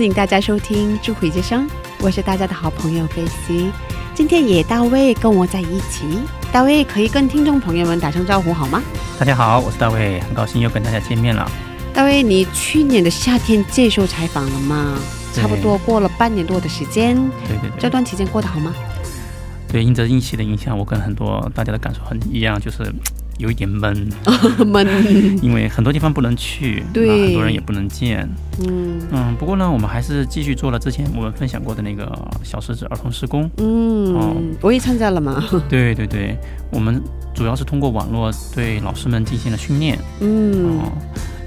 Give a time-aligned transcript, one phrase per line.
[0.00, 1.68] 欢迎大家收听《智慧之声》，
[2.00, 3.70] 我是大家的好朋友菲西。
[4.14, 6.06] 今天也大卫跟我在一起，
[6.50, 8.82] 大卫可以跟听众朋友们打声招呼好吗？
[9.18, 11.46] 大家好，我是大卫，很高兴又跟大家见面了。
[11.92, 14.98] 大卫，你去年的夏天接受采访了吗？
[15.34, 17.14] 差不多过了半年多的时间，
[17.46, 18.74] 对对对，这段期间过得好吗？
[19.70, 22.92] 对，因着疫情的影响，我跟很多大家的感受很一样，就是嘖
[23.40, 24.08] 有一点闷，
[24.66, 24.86] 闷，
[25.42, 27.08] 因为很多地方不能去，对。
[27.26, 28.28] 很多人也不能见。
[28.66, 29.00] 嗯。
[29.10, 32.06] 嗯，不过呢，我们还是继续做了之前我们分享过的那个
[32.44, 33.50] 小狮子儿童施工。
[33.56, 34.36] 嗯，哦。
[34.60, 36.36] 我也参加了嘛， 对对对，
[36.70, 37.02] 我们
[37.34, 39.98] 主要是通过网络对老师们进行了训练。
[40.20, 40.78] 嗯。
[40.78, 40.92] 哦，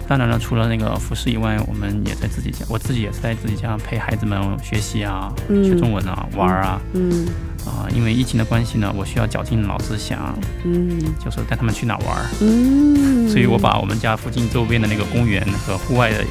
[0.07, 6.79] 当然了，除了那个服饰以外，我们也在自己家，我自己也是在自己家陪孩子们学习啊，嗯学中文啊，玩儿啊。
[6.93, 7.27] 嗯
[7.65, 16.25] 啊，因为疫情的关系呢，我需要绞尽脑汁想，嗯就是带他们去哪玩儿，嗯，所以我把我们家附近周边的那个公园和户外的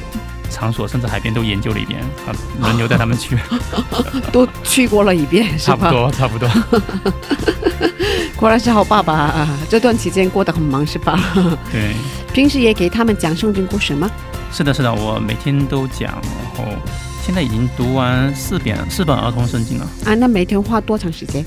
[0.51, 2.29] 场所，甚至海边都研究了一遍，啊，
[2.61, 3.35] 轮流带他们去，
[4.31, 5.57] 都去过了一遍？
[5.57, 6.47] 差不多，差不多。
[8.35, 9.47] 果然是好爸爸啊！
[9.69, 11.17] 这段期间过得很忙，是吧？
[11.71, 11.93] 对，
[12.33, 14.09] 平时也给他们讲圣经故事吗？
[14.51, 16.65] 是的，是的，我每天都讲，然后
[17.25, 21.45] 现在已经读完四遍四本儿童圣经了，啊，那每天花多长时间？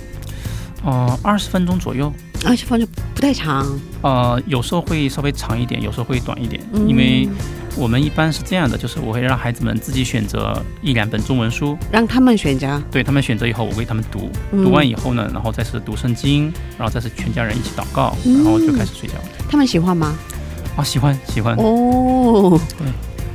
[0.84, 2.12] 哦、二十分钟左右。
[2.44, 3.66] 二十分钟不太长。
[4.02, 7.28] 呃，有时候会稍微长一点，有时候会短一点，嗯因为
[7.76, 12.82] 我们一般是这样的，就是我会让孩子们自己选择一两本中文书，让他们选择。
[12.90, 14.64] 对他们选择以后，我为他们读，嗯。
[14.64, 18.42] 读完以后呢，然后再是读圣经，然后再是全家人一起祷告，嗯。
[18.42, 19.14] 然后就开始睡觉。
[19.50, 20.16] 他们喜欢吗？
[20.76, 22.58] 啊，喜欢喜欢，哦。
[22.78, 22.86] 对，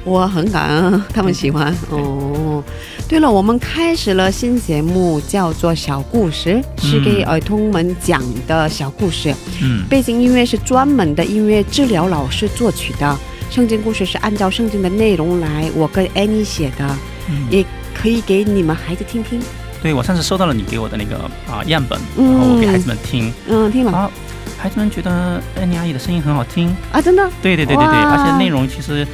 [0.03, 1.72] 我很感恩他们喜欢。
[1.91, 2.63] 哦，
[3.07, 9.31] 对了，我们开始了新节目，叫做《小故事》，是给儿童们讲的小故事。
[9.62, 13.16] 嗯，背景音乐是专门的音乐治疗老师作曲的，
[13.51, 16.97] 圣经故事是按照圣经的内容来，我跟 Annie 写的，
[17.29, 17.47] 嗯。
[17.50, 19.41] 也可以给你们孩子听听。
[19.84, 21.17] 对我上次收到了你给我的那个
[21.51, 22.31] 啊样本，嗯。
[22.31, 24.09] 然后我给孩子们听，嗯，听了啊，
[24.57, 29.06] 孩子们觉得安妮阿姨的声音很好听，啊，真的，对对对对对，而且内容其实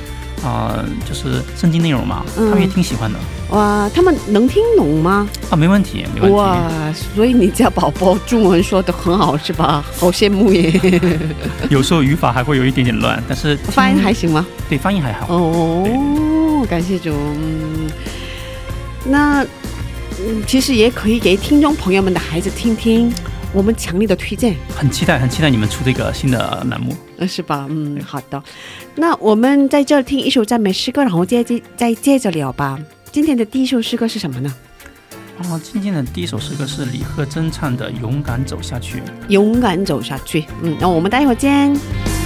[0.44, 5.28] 啊、就是圣经内容嘛，嗯他们也挺喜欢的哇，他们能听懂吗？
[5.50, 6.36] 啊，没问题没问题。
[6.36, 6.70] 哇，
[7.16, 9.84] 所以你家宝宝中文说的很好是吧？
[9.98, 11.20] 好羡慕耶，
[11.70, 14.46] 有时候语法还会有一点点乱，但是 发音还行吗？
[14.70, 15.28] 对发音还好。
[15.30, 17.12] 哦，感谢主。
[17.14, 17.90] 嗯，
[19.06, 19.44] 那
[20.20, 23.14] 嗯，其实也可以给听众朋友们的孩子听听，
[23.54, 24.56] 我们强烈的推荐。
[24.76, 26.96] 很期待，很期待你们出这个新的栏目。
[27.18, 27.68] 呃，是吧？
[27.70, 28.42] 嗯，好的。
[28.96, 32.80] 那我们在这儿听一首赞美诗歌，然后接接再接着聊吧。
[33.12, 34.54] 今天的第一首诗歌是什么呢？
[35.40, 39.00] 哦，今天的第一首诗歌是李贺珍唱的《勇敢走下去》。
[39.30, 40.46] 勇敢走下去。
[40.64, 42.17] 嗯，那我们待会儿见。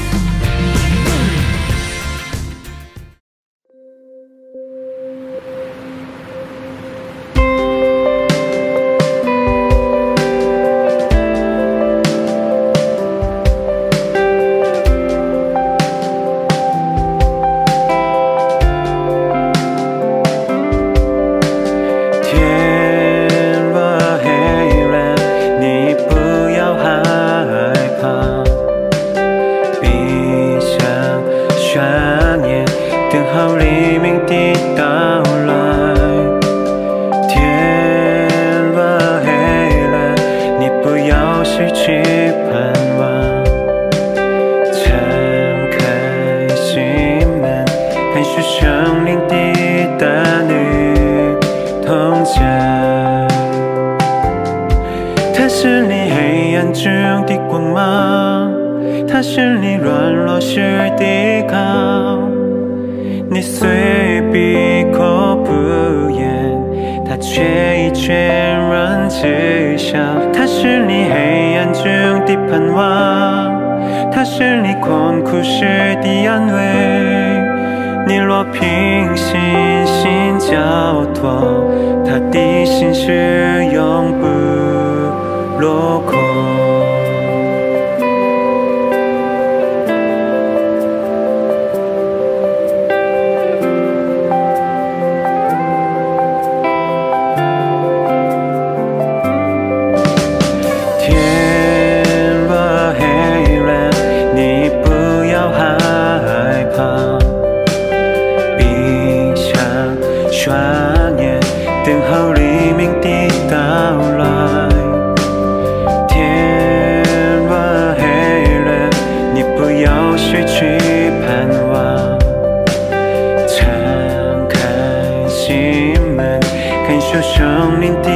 [127.11, 128.09] 感受生命的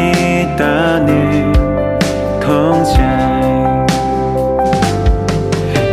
[0.58, 0.66] 大
[1.00, 1.52] 能
[2.40, 2.94] 同在。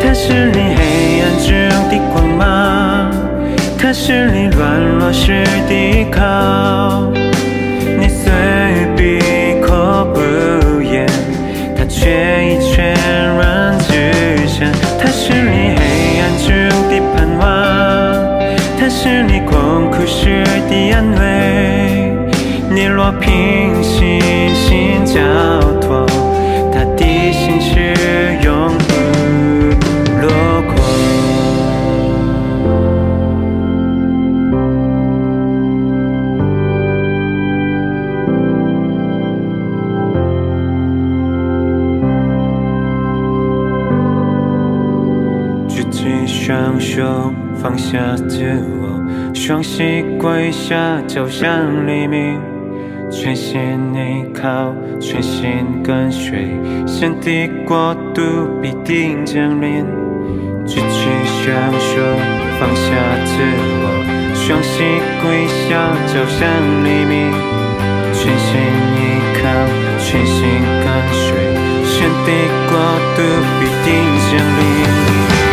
[0.01, 1.49] 它是你黑暗中
[1.91, 3.11] 的光芒，
[3.77, 7.11] 它是你软弱时的靠。
[7.99, 8.33] 你虽
[8.97, 9.19] 闭
[9.61, 11.05] 口不言，
[11.77, 12.95] 它却已全
[13.37, 14.71] 然指向。
[15.01, 16.49] 它是你黑暗中
[16.89, 17.45] 的盼望，
[18.79, 21.32] 它是你困苦时的安慰。
[23.03, 24.21] 你若凭信
[24.55, 25.21] 心交
[25.81, 26.07] 托，
[26.73, 27.93] 他的心是
[28.45, 28.95] 永不
[30.21, 30.29] 落
[30.69, 30.71] 空。
[45.67, 47.99] 举起双手，放下
[48.29, 48.45] 自
[48.81, 52.52] 我，双膝跪下，走向黎明。
[53.23, 56.59] 全心依靠，全心跟随，
[56.89, 58.21] 身体国度
[58.61, 59.87] 必定降临。
[60.67, 62.03] 举起双手，
[62.59, 62.83] 放下
[63.25, 63.39] 自
[63.79, 63.87] 我，
[64.35, 64.83] 双膝
[65.23, 66.51] 跪下，走向
[66.83, 67.31] 黎明。
[68.13, 68.99] 全心依
[69.39, 69.45] 靠，
[70.01, 70.43] 全心
[70.83, 70.85] 跟
[71.15, 71.31] 随，
[71.85, 72.29] 身体
[72.67, 72.75] 国
[73.15, 73.23] 度
[73.61, 73.95] 必定
[74.27, 75.52] 降临。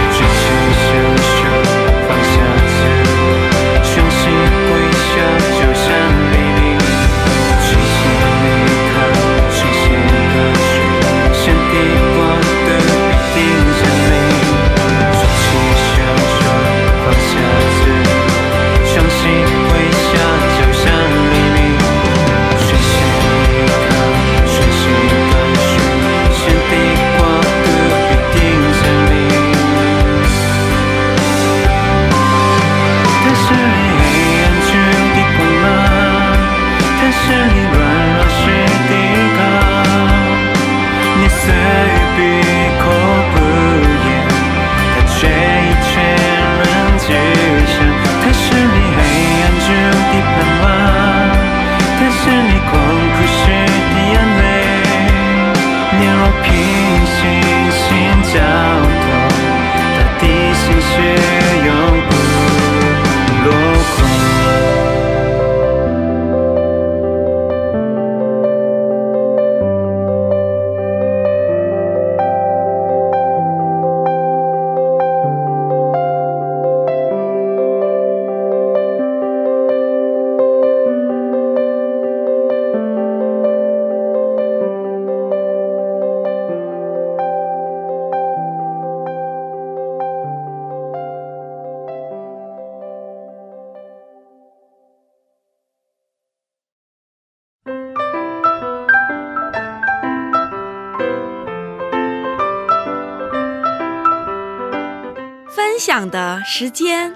[105.79, 107.15] 分享的时间。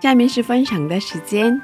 [0.00, 1.60] 下面是分享的时间，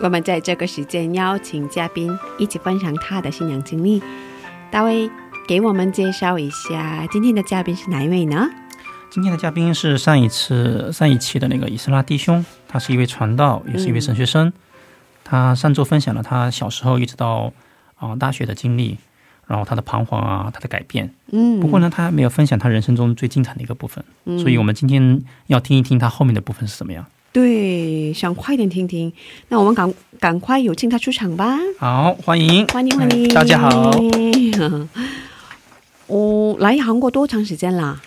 [0.00, 4.02] 我们在这个时间邀请嘉宾一起分享他的信仰经历。
[4.72, 5.08] 大卫
[5.46, 8.50] 给我们介绍一下今天的嘉宾是哪一位呢？
[9.08, 14.52] 今天的嘉宾是上一次上一期的那个以斯拉弟兄，他是一位传道，也是一位神学生。
[15.22, 17.52] 他上周分享了他小时候一直到
[17.94, 18.98] 啊、大学的经历，
[19.50, 21.10] 然后他的彷徨啊，他的改变。
[21.32, 27.04] 嗯，不过呢，他还没有分享他人生中最精彩的一个部分，嗯所以我们今天要听一听他后面的部分是怎么样。
[27.32, 29.12] 对，想快点听听，
[29.48, 31.58] 那我们赶赶快有请他出场吧。
[31.80, 33.90] 好，欢迎，欢迎欢迎，大家好。
[36.06, 38.00] 我、来韩国多长时间啦？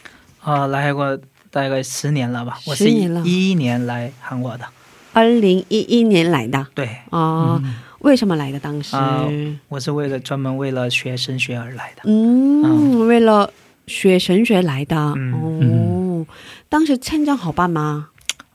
[0.45, 1.17] 呃，来韩国
[1.51, 4.65] 大概十年了吧，我是十年了一一年来韩国的。
[5.13, 7.61] 二零一一年来的对，哦、
[8.03, 8.59] 为什么来的？
[8.59, 9.27] 当时，啊
[9.67, 12.03] 我是为了专门为了学神学而来的。
[12.05, 13.49] 嗯，为了
[13.87, 16.25] 学神学来的、嗯哦。
[16.69, 18.09] 当时签证好办吗？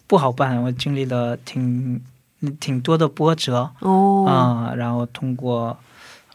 [0.07, 2.01] 不好办，我经历了挺
[2.61, 5.77] 挺多的波折哦，啊、然后通过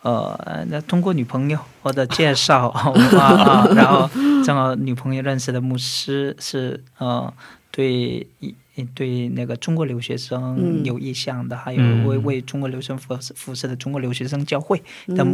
[0.02, 2.74] 呃，那通过女朋友或者介绍
[3.76, 4.10] 然后
[4.44, 7.32] 正好女朋友认识的牧师是呃
[7.72, 8.28] 对
[8.96, 10.86] 对那个中国留学生嗯。
[10.86, 12.06] 有意向的，还有嗯。
[12.08, 15.26] 为为中国留学生服侍服侍的中国留学生教会的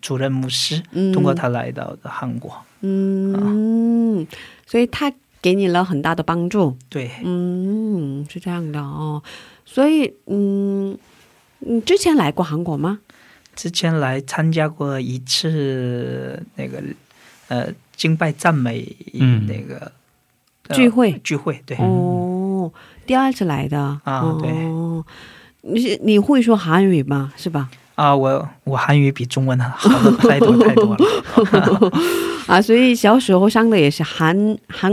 [0.00, 1.12] 主任牧师，嗯。
[1.12, 4.26] 通过他来到的韩国，嗯，
[4.66, 5.12] 所以他
[5.42, 6.76] 给你了很大的帮助。
[6.88, 9.22] 对，嗯，是这样的哦。
[9.64, 10.96] 所以，嗯，
[11.58, 13.00] 你之前来过韩国吗？
[13.54, 16.82] 之前来参加过一次那个
[17.48, 19.46] 呃敬拜赞美嗯。
[19.46, 19.92] 那个、
[20.68, 21.12] 呃聚会。
[21.24, 22.25] 聚会，对，哦，
[23.06, 25.04] 第二次来的啊对哦，
[25.62, 27.32] 你是你会说韩语吗？
[27.36, 27.68] 是吧？
[27.96, 31.92] 啊，我我韩语比中文好的太多太多了，
[32.46, 34.36] 啊，所以小时候上的也是韩
[34.68, 34.92] 韩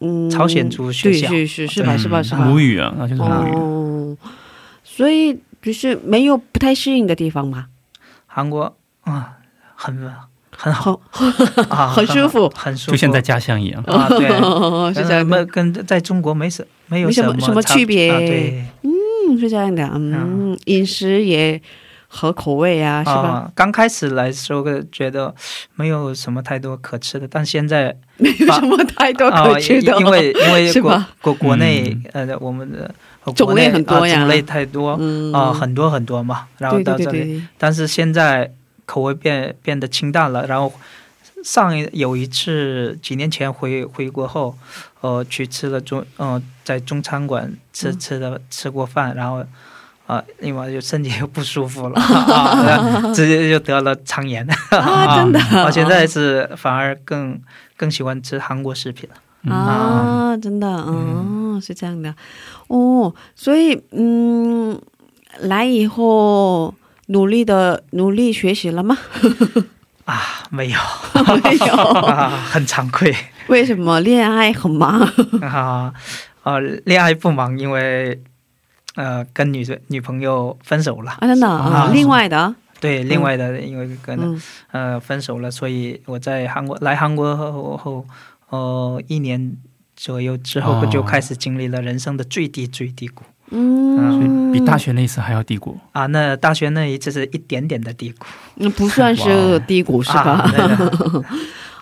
[0.00, 2.40] 嗯朝鲜族学校对是是是吧是吧是吧？
[2.44, 3.50] 母语啊，那就是母语。
[3.54, 4.16] 哦，
[4.82, 7.66] 所以就是没有不太适应的地方嘛，
[8.26, 9.34] 韩国啊
[9.76, 9.96] 很
[10.50, 11.00] 很好
[11.70, 13.80] 啊，很舒服很舒服，就像在家乡一样。
[13.84, 18.10] 啊，对， 哦，是这样的，跟跟在中国没什没有什么么什么区别。
[18.10, 21.60] 啊，对，嗯，是这样的，嗯，饮食也
[22.08, 23.12] 合口味啊，是吧？
[23.46, 25.32] 啊，刚开始来的时候觉得
[25.76, 32.92] 没有什么太多可吃的，但现在 没有什么太多啊，可吃的，因为 因为国国国内呃我们的
[33.24, 34.16] 呃种类很多呀。
[34.16, 35.32] 啊种类太多嗯。
[35.32, 38.50] 啊，很多很多嘛，然后到这里，对对对，但是现在
[38.84, 40.72] 口味变变得清淡了，然后
[41.44, 44.56] 上一有一次几年前回回国后，
[45.00, 49.44] 呃，去吃了中呃在中餐馆吃吃的吃过饭，然后。
[50.06, 54.44] 啊，另外就身体又不舒服了， 啊、直接就得了肠炎。
[54.74, 57.40] 啊，真的，我现在是反而更
[57.76, 59.54] 更喜欢吃韩国食品了。
[59.54, 62.12] 啊，真的，嗯，是这样的，
[62.66, 64.76] 哦，所以，嗯，
[65.42, 66.74] 来以后
[67.06, 68.98] 努力的努力学习了吗？
[70.10, 70.78] 啊，没有，
[71.44, 73.14] 没有， 啊，很惭愧。
[73.46, 75.00] 为什么恋爱很忙？
[75.40, 75.92] 啊，
[76.42, 78.20] 呃，恋爱不忙，因为
[78.96, 81.12] 呃跟女女朋友分手了。
[81.20, 81.46] 啊，真的？
[81.48, 88.06] 啊，啊另外的，对，另外的因为跟、嗯，呃分手了，所以我在韩国来韩国后后
[88.48, 89.56] 呃一年
[89.94, 90.86] 左右之后，哦。
[90.90, 95.78] 就开始经历了人生的最低最低谷嗯，比大学那一次还要低谷。
[95.92, 96.06] 啊。
[96.06, 100.50] 那大学那一次是一点点的低谷，那不算是低谷是吧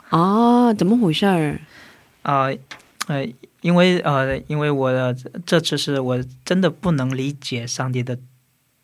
[0.08, 0.10] 啊？
[0.18, 1.60] 啊，怎么回事儿？
[2.22, 2.48] 啊，
[3.06, 3.26] 呃，
[3.60, 8.18] 因为呃，因为我的这次是我真的不能理解上帝的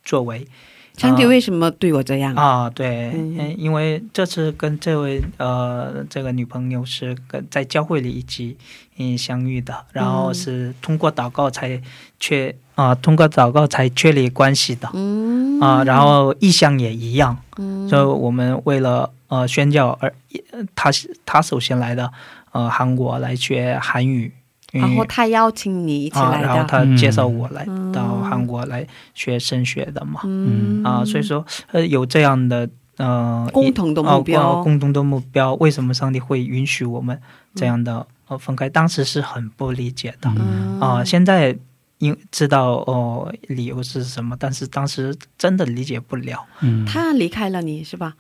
[0.03, 0.47] 作为
[0.97, 2.35] 上帝为什么对我这样？
[2.37, 3.13] 啊，对，
[3.59, 8.57] 因为这次跟这位呃这个女朋友是跟在教会里一起
[8.97, 11.81] 嗯相遇的，然后是通过祷告才
[12.21, 14.89] 确啊、通过祷告才确立关系的。
[14.95, 15.61] 嗯。
[15.61, 17.89] 啊、然后意向也一样，嗯。
[17.89, 20.13] 所以我们为了呃宣教而
[20.53, 20.91] 呃他
[21.27, 22.13] 他首先来的
[22.53, 24.44] 呃韩国来学韩语，嗯
[24.81, 30.83] 然后他邀请你一起啊，来然后，他介绍我来嗯到韩国来学升学的嘛，嗯。
[30.85, 34.57] 啊，所以说呃有这样的呃共同的目标。
[34.59, 37.21] 呃共同的目标，为什么上帝会允许我们
[37.55, 38.69] 这样的呃分开？
[38.69, 40.31] 当时是很不理解的。
[40.37, 40.81] 嗯。
[40.81, 41.57] 啊、现在
[41.99, 46.45] 因知道哦、理由是什么，但是当时真的理解不了。
[46.61, 48.15] 嗯，他离开了你是吧？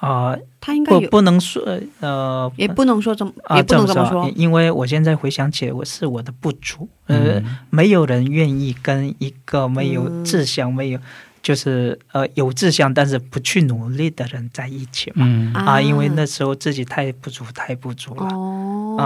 [0.00, 1.62] 啊、他应该有，不不能说
[2.00, 4.30] 呃也不能说这么，啊，也不能这么么说。
[4.36, 7.56] 因为我现在回想起来，我是我的不足，呃，嗯。
[7.70, 10.98] 没有人愿意跟一个没有志向、没有
[11.42, 15.24] 就是呃有志向但是不去努力的人在一起嘛。
[15.26, 15.52] 嗯。
[15.54, 18.26] 啊，因为那时候自己太不足，太不足了。
[18.26, 18.96] 哦，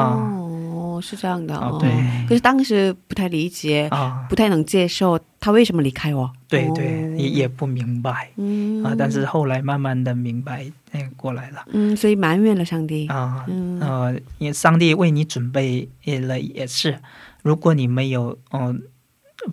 [1.01, 1.77] 是这样的哦。
[1.77, 1.91] 啊对
[2.29, 6.31] 可是当时不太理解，啊，不太能接受他为什么离开我。
[6.49, 13.07] 对对，哦也也不明白嗯啊，但是后来慢慢的明白，哎，过来了嗯，所以埋怨了上帝。
[13.09, 16.99] 啊，嗯呃，因为上帝为你准备了也是，
[17.43, 18.83] 如果你没有嗯、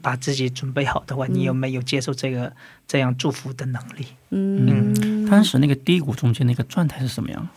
[0.01, 2.51] 把自己准备好的话，你有没有接受这个
[2.87, 4.07] 这样祝福的能力？
[4.31, 7.47] 嗯，当时那个低谷中间那个状态是什么样？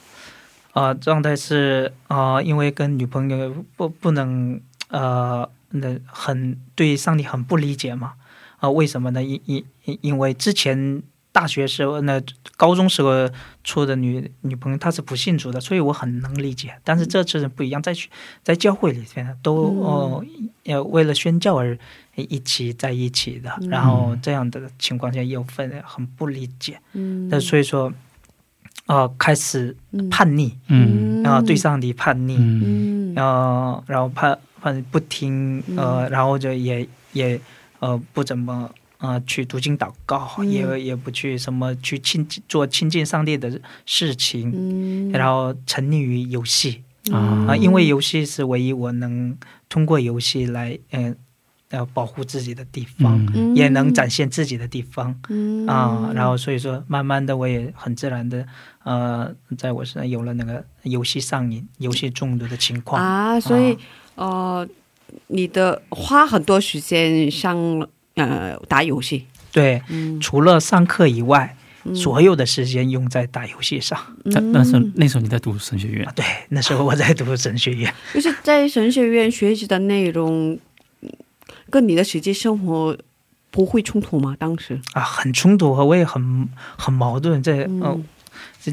[0.79, 8.13] 呃，状态是呃，因为跟女朋友不不能呃，那很对上帝很不理解嘛。
[8.61, 9.23] 啊、为什么呢？
[9.23, 12.21] 因因因因为之前大学时候那
[12.57, 13.11] 高中时候
[13.63, 16.75] 处的女女朋友，她是不信主的，所以我很能理解。
[16.83, 18.09] 但是这次不一样，在学
[18.43, 20.25] 在教会里边都
[20.65, 21.79] 要为了宣教而
[22.15, 27.93] 一起在一起的，嗯然后这样的情况下又分很不理解，嗯那所以说，
[28.89, 31.23] 呃，开始嗯叛逆，嗯。
[31.23, 33.13] 然后对上帝叛逆，嗯。
[33.13, 37.41] 嗯呃，然后叛叛不听，呃，然后就也也
[37.81, 40.51] 呃不怎么呃去读经祷告，嗯。
[40.51, 45.13] 也也不去什么去亲近做亲近上帝的事情，嗯。
[45.13, 46.83] 然后沉溺于游戏。
[47.13, 49.35] 啊啊、因为游戏是唯一我能
[49.71, 51.17] 通过游戏来嗯
[51.71, 53.25] 呃保护自己的地方。
[53.35, 53.57] 嗯。
[53.57, 55.15] 也能展现自己的地方。
[55.31, 55.67] 嗯。
[55.67, 58.47] 啊、然后所以说，慢慢的我也很自然的，
[58.89, 63.03] 呃，在我身上有了那个游戏上瘾、游戏中毒的情况。
[63.03, 63.77] 啊，所以、
[64.15, 64.67] 呃，
[65.27, 71.55] 你的花很多时间上呃打游戏，对，嗯，除了上课以外，
[71.85, 73.99] 嗯所有的时间用在打游戏上。
[74.33, 80.59] 但但是那时候你在读神学院啊，，对，那时候我在读神学院， 就是在神学院学习的内容，
[81.03, 81.11] 嗯
[81.69, 82.97] 跟你的实际生活
[83.51, 84.35] 不会冲突吗？
[84.39, 87.43] 当时，啊，很冲突和我也很很矛盾。
[87.43, 88.03] 这嗯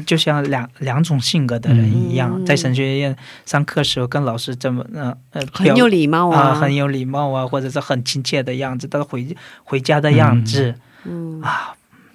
[0.04, 11.74] 就像两两种性格的人一样，嗯在神学院上课时候跟老师这么呃呃很有礼貌啊、啊，很有礼貌啊，或者是很亲切的样子，但是回回家的样子、嗯，啊。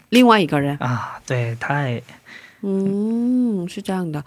[0.09, 2.01] 另外一个人，啊，对，太
[2.61, 4.23] 嗯，是这样的。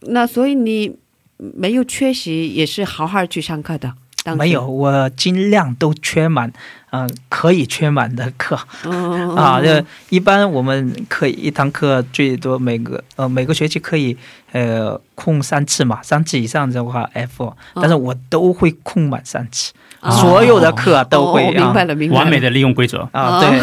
[0.00, 0.96] 那所以你
[1.36, 3.94] 没有缺席，也是好好去上课的。
[4.26, 6.52] 当没有，我尽量都缺满，
[6.90, 8.58] 嗯、可以缺满的课。
[8.84, 14.16] 嗯 啊，这一般我们可以一堂课最多每个呃每个学期可以
[14.50, 20.10] 呃空三次嘛，三次以上的话 F，但是我都会空满三次，哦。
[20.10, 23.08] 所有的课都会、哦明白了，明白了，完美的利用规则。
[23.12, 23.62] 啊，对，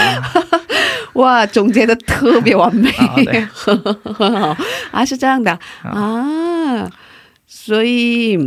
[1.20, 2.90] 哇，总结的特别完美，
[3.52, 3.78] 很
[4.14, 4.56] 好
[4.90, 5.58] 啊，是这样的。
[5.82, 6.90] 啊，
[7.46, 8.38] 所以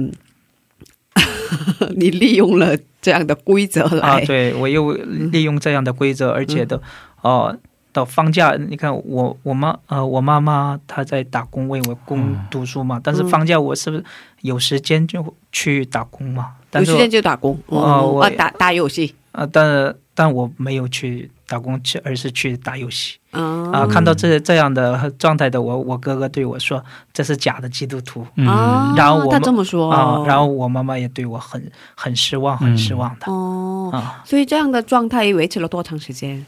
[1.95, 6.81] 你利用了这样的规则来，啊，对我又利用这样的规则，而且的
[7.21, 7.57] 哦。
[7.91, 12.39] 到放假，你看我我妈呃我妈妈她在打工为我供嗯。
[12.51, 14.05] 读书嘛，但是放假我是不是
[14.41, 16.51] 有时间就去打工嘛？
[16.69, 23.87] 但是有时间就打工，哦我打打游戏，啊，但但我没有去打工去，而是去打游戏啊啊。
[23.87, 28.25] 看到这这样的状态的我，我哥哥对我说这是假的基督徒。
[28.35, 28.47] 嗯。
[28.47, 29.91] 啊，然后我们他这么说。
[29.91, 33.31] 啊，然后我妈妈也对我很很失望，很失望的。
[33.31, 34.21] 哦，啊。
[34.25, 36.45] 所以这样的状态维持了多长时间？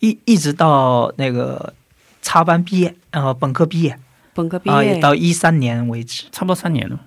[0.00, 1.72] 一一直到那个
[2.20, 3.98] 插班毕业，呃，本科毕业。
[4.34, 6.98] 本科毕啊，业，到一三年为止，差不多三年了，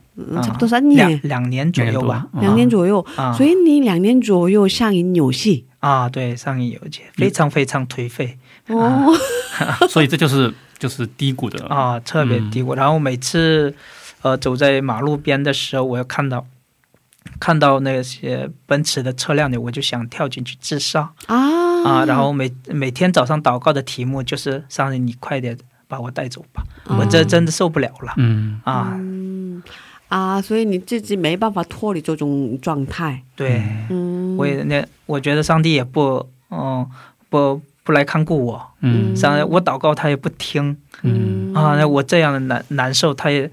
[0.41, 5.65] 差不多三年，两年左右吧，两两年左右，啊，所以你两年左右上瘾游戏？
[5.79, 7.01] 啊，对，上瘾游戏。
[7.13, 8.37] 非常非常颓废
[8.67, 9.13] 哦，
[9.89, 12.75] 所以这就是就是低谷的啊，特别低谷。
[12.75, 13.73] 然后每次
[14.21, 16.45] 呃走在马路边的时候，我要看到
[17.39, 21.11] 看到那些奔驰的车辆里，我就想跳进去自杀。
[21.27, 21.83] 啊。
[21.83, 22.05] 啊。
[22.05, 28.13] 然后每每天早上祷告的题目就是：上帝，你快点把我带走吧，我这真的受不了了。
[28.17, 28.59] 嗯。
[28.63, 28.91] 啊。
[28.93, 29.63] 嗯。
[30.09, 36.89] 啊，所以你自己没办法脱离这种状态，对，嗯，我也那我觉得上帝也不嗯
[37.29, 39.15] 不不来看顾我，嗯。
[39.49, 40.75] 我祷告他也不听。
[41.03, 41.53] 嗯。
[41.53, 41.77] 啊。
[41.77, 43.49] 那我这样的难难受，他也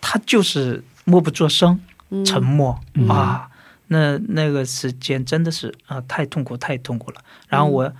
[0.00, 1.80] 他就是默不作声。
[2.10, 2.24] 嗯。
[2.24, 3.08] 沉默、嗯。
[3.08, 3.48] 啊，
[3.88, 7.16] 那那个时间真的是啊、太痛苦太痛苦了。
[7.48, 7.92] 然后我、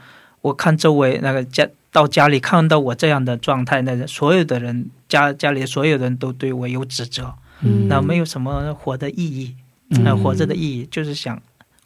[0.42, 7.88] 我看周围那个家到家里看到我这样的状态，那所有的人家家里所有人都对我有指责，嗯。
[7.88, 9.56] 那没有什么活的意义，
[9.90, 10.04] 嗯。
[10.04, 11.42] 那、活着的意义就是想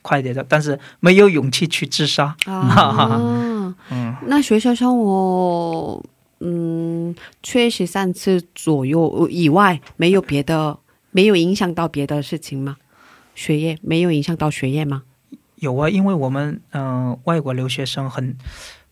[0.08, 2.34] 快点的，但是没有勇气去自杀。
[2.46, 3.20] 啊，
[3.90, 6.02] 嗯那学校生活，
[6.40, 10.78] 嗯，缺席三次左右以外，没有别的，
[11.10, 12.76] 没有影响到别的事情吗？
[13.34, 15.02] 学业没有影响到学业吗？
[15.56, 18.34] 有啊，因为我们嗯、呃外国留学生很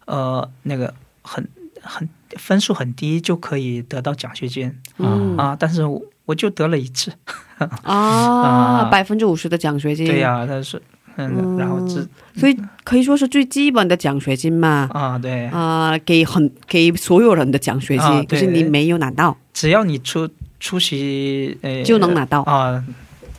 [0.05, 1.49] 呃那个很
[1.83, 4.71] 很分数很低就可以得到奖学金。
[4.99, 7.11] 嗯啊，但是我我就得了一次，
[7.57, 10.83] 啊， 啊百分之五十的奖学金，对呀、但是
[11.17, 12.07] 嗯，嗯然后这
[12.39, 14.89] 所以可以说是最基本的奖学金嘛。
[14.93, 20.29] 啊，对，啊、给很给所有人的奖学金，啊可是你没有拿到，只要你出
[20.61, 22.43] 出席呃就能拿到。
[22.43, 22.85] 啊，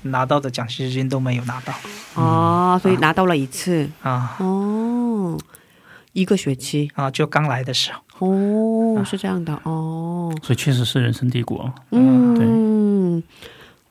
[0.04, 1.74] 拿到的奖学金都没有拿到。
[2.16, 4.36] 哦，所以拿到了一次，啊。
[4.40, 5.38] 哦，
[6.14, 8.02] 一个学期，啊，就刚来的时候。
[8.20, 11.76] 哦，是这样的，哦，所以确实是人生低谷啊。
[11.92, 13.22] 嗯，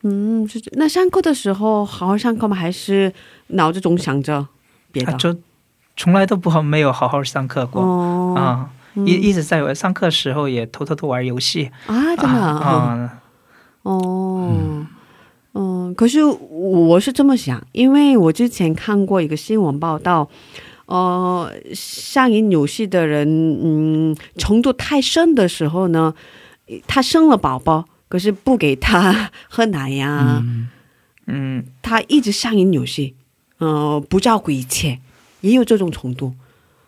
[0.02, 2.56] 嗯，是那上课的时候好好上课吗？
[2.56, 3.12] 还是
[3.48, 4.46] 脑子总想着
[4.92, 5.12] 别的？
[5.12, 5.36] 啊，就
[5.96, 8.34] 从来都不好没有好好上课过、哦。
[8.36, 11.70] 啊，嗯一一直在我上课时候也偷偷的玩游戏。
[11.86, 13.22] 啊，真的啊，啊，
[13.82, 14.86] 哦，
[15.52, 20.28] 嗯，可是我是这么想，因为我之前看过一个新闻报道，
[20.86, 23.26] 呃，上瘾游戏的人，
[23.62, 26.14] 嗯，程度太深的时候呢，
[26.86, 30.68] 他生了宝宝，可是不给他 喝奶呀，嗯
[31.26, 33.14] 嗯，他一直上瘾游戏，
[33.58, 34.98] 呃，不照顾一切，
[35.40, 36.34] 也有这种程度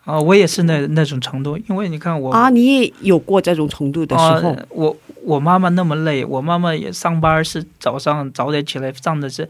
[0.05, 9.47] 啊，我也是那那种程度，因为你看我啊，你也有过这种程度的时候，啊我我妈妈那么累，我妈妈也上班是早上早点起来上的是，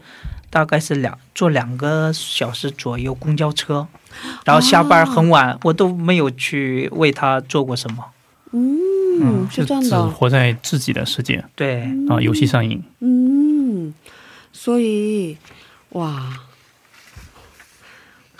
[0.50, 3.86] 大概是两坐两个小时左右公交车，
[4.44, 8.04] 然后下班很晚，我都没有去为她做过什么。
[8.52, 12.82] 嗯，是这样只的，活在自己的世界对，啊，游戏上瘾。
[12.98, 13.94] 嗯，
[14.52, 15.36] 所以
[15.90, 16.26] 哇，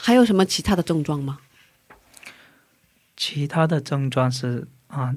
[0.02, 1.38] 还有什么其他的症状吗？
[3.16, 5.14] 其他的症状是啊，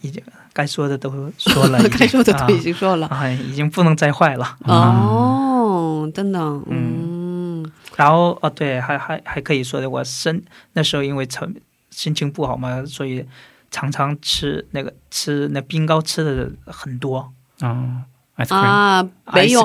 [0.00, 3.08] 已经该说的都说了， 该说的都已经说了。
[3.08, 4.56] 啊， 啊已经不能再坏了。
[4.60, 6.38] 哦，真的，
[6.70, 10.42] 嗯然后哦，对，还还还可以说的，我身
[10.74, 11.52] 那时候因为成
[11.90, 13.26] 心情不好嘛，所以
[13.70, 18.02] 常常吃那个吃那冰糕吃的很多，啊
[18.36, 19.62] ，ice cream，啊，没有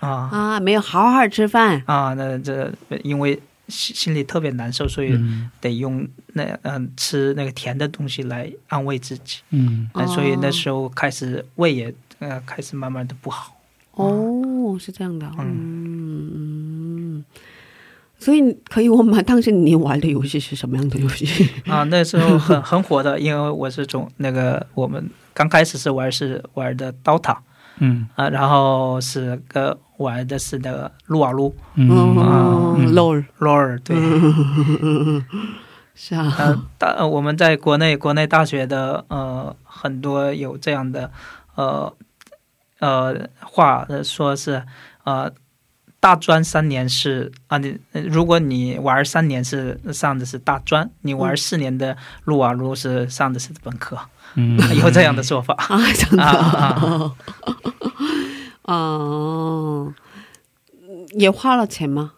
[0.00, 1.82] 啊啊，没有好好吃饭。
[1.86, 2.72] 啊，那这
[3.04, 3.38] 因为
[3.72, 13.56] 心心里特别难受，所以嗯得用那嗯、吃那个甜的东西来安慰自己，嗯呃所以那哦时候开始胃也呃开始慢慢的不好。
[13.92, 16.30] 哦，是这样的，嗯
[17.18, 17.24] 嗯。
[18.18, 19.20] 所以可以问吗？
[19.22, 21.48] 当时你玩的游戏是什么样的游戏？
[21.66, 27.36] 啊，那时候很很火的，因为我是从那个我们刚开始是玩是玩的 DOTA
[27.80, 31.54] 嗯啊，然后是个玩的是那个撸啊撸。
[31.74, 31.88] 嗯
[32.92, 33.24] ，LOL。
[33.38, 33.96] LOL 对，
[35.94, 41.10] 是啊，呃大呃我们在国内国内大学的呃很多有这样的
[41.54, 41.92] 呃
[42.80, 44.62] 呃话呃说是
[45.04, 45.30] 呃
[46.00, 53.96] 大专三年是啊你如果你玩三年是上的是大专，你玩四年的撸啊撸是上的是本科，
[54.34, 55.54] 嗯， 有这样的说法。
[55.68, 57.12] 啊，真的，啊
[58.64, 59.92] 哦，
[61.12, 62.12] 也花了钱吗？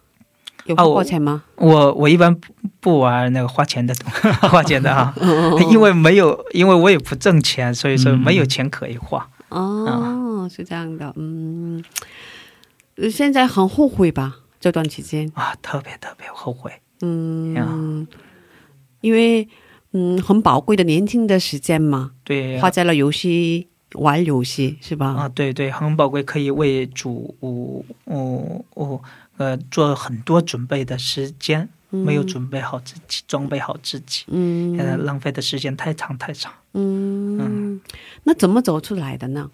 [0.65, 1.43] 有花钱吗？
[1.57, 4.09] 我我一般不不玩那个花钱的东
[4.49, 5.13] 花钱的啊，
[5.69, 9.29] 因为没有，因为我也不挣钱，所以说没有钱可以花。
[9.49, 11.83] 哦，是这样的，嗯，
[12.95, 14.37] 呃现在很后悔吧？
[14.59, 16.71] 这段期间，啊，特别特别后悔。
[17.01, 18.07] 嗯，
[19.01, 19.47] 因为
[19.91, 25.07] 嗯很宝贵的年轻的时间嘛，对花在了游戏玩游戏是吧？
[25.07, 29.01] 啊，对对，很宝贵，可以为主哦哦哦
[29.37, 36.53] 呃做很多准备的时间，没有准备好自己，装备好自己，嗯浪费的时间太长太长。
[36.73, 37.79] 嗯，
[38.23, 39.49] 那怎么走出来的呢？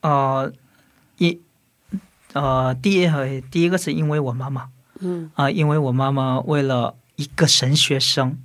[0.00, 0.52] 呃，
[1.18, 1.40] 一
[2.32, 4.68] 呃，第一呃第一个是因为我妈妈，
[5.00, 8.38] 嗯啊、因为我妈妈为了一个神学生，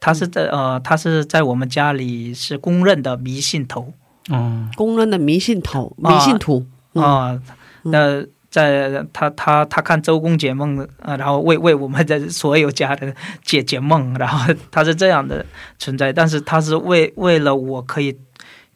[0.00, 3.92] 她是在呃，他是在我们家里是公认的迷信头。
[4.30, 7.02] 嗯，公认的迷信头、啊迷信徒，嗯。
[7.02, 7.42] 啊、
[7.82, 15.44] 那在他他他看周公解梦啊、然后为为我们的所有家人解解梦， 然后他是这样的
[15.78, 18.16] 存在，但是他是为为了我可以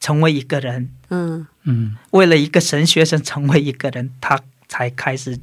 [0.01, 1.47] 成为一个人，嗯。
[1.65, 1.97] 嗯。
[2.11, 5.39] 为了一个神学生成为一个人，他才开始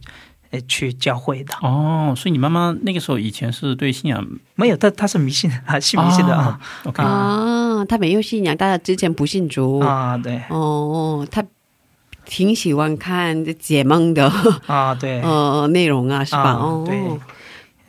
[0.52, 1.54] 呃去教会的。
[1.62, 6.60] 哦，所以你妈妈那个时候以前是对信仰没有，她她是迷信啊， 信迷信的啊。
[6.86, 9.80] ，OK，啊，她没有信仰，但他之前不信主。
[9.80, 11.44] 啊，对哦，她
[12.26, 14.32] 挺喜欢看解梦的
[14.68, 16.54] 啊，对， 呃内容啊，是吧？
[16.86, 17.20] 对，哦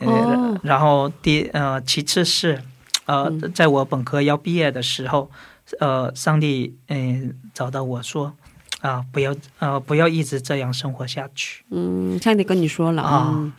[0.00, 2.62] 呃，然后第呃，其次是
[3.04, 5.30] 呃，嗯在我本科要毕业的时候，
[5.78, 8.32] 呃，上帝嗯、找到我说
[8.80, 13.52] 啊，不要呃不要一直这样生活下去嗯，上帝跟你说了啊嗯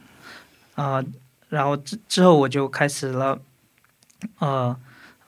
[0.76, 1.04] 啊，
[1.50, 3.40] 然后之之后我就开始了，
[4.40, 4.76] 呃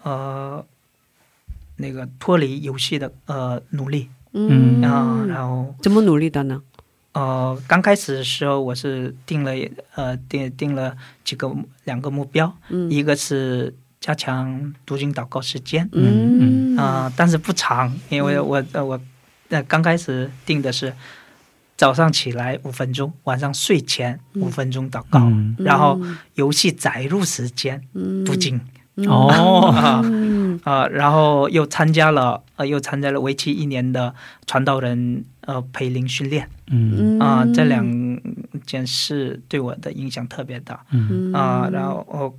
[0.02, 0.66] 呃，
[1.78, 5.76] 那个脱离游戏的呃努力嗯啊，然后。
[5.82, 6.62] 怎么努力的呢？
[7.12, 9.52] 呃，刚开始的时候我是定了
[9.94, 19.00] 呃定定了几个两个目标，嗯一个是加强读经祷告时间嗯啊、但是不长，因为我呃我
[19.50, 20.94] 呃刚开始定的是
[21.76, 25.56] 早上起来五分钟，晚上睡前五分钟祷告，嗯。
[25.60, 26.00] 然后
[26.36, 27.82] 游戏载入时间
[28.26, 28.60] 读经
[29.08, 29.70] 哦，
[30.64, 34.14] 啊然后又参加了呃又参加了为期一年的
[34.46, 36.48] 传道人呃培灵训练。
[36.68, 37.20] 嗯。
[37.20, 37.84] 啊、这两
[38.66, 40.86] 件事对我的影响特别大。
[40.92, 41.34] 嗯。
[41.34, 42.34] 啊、然后我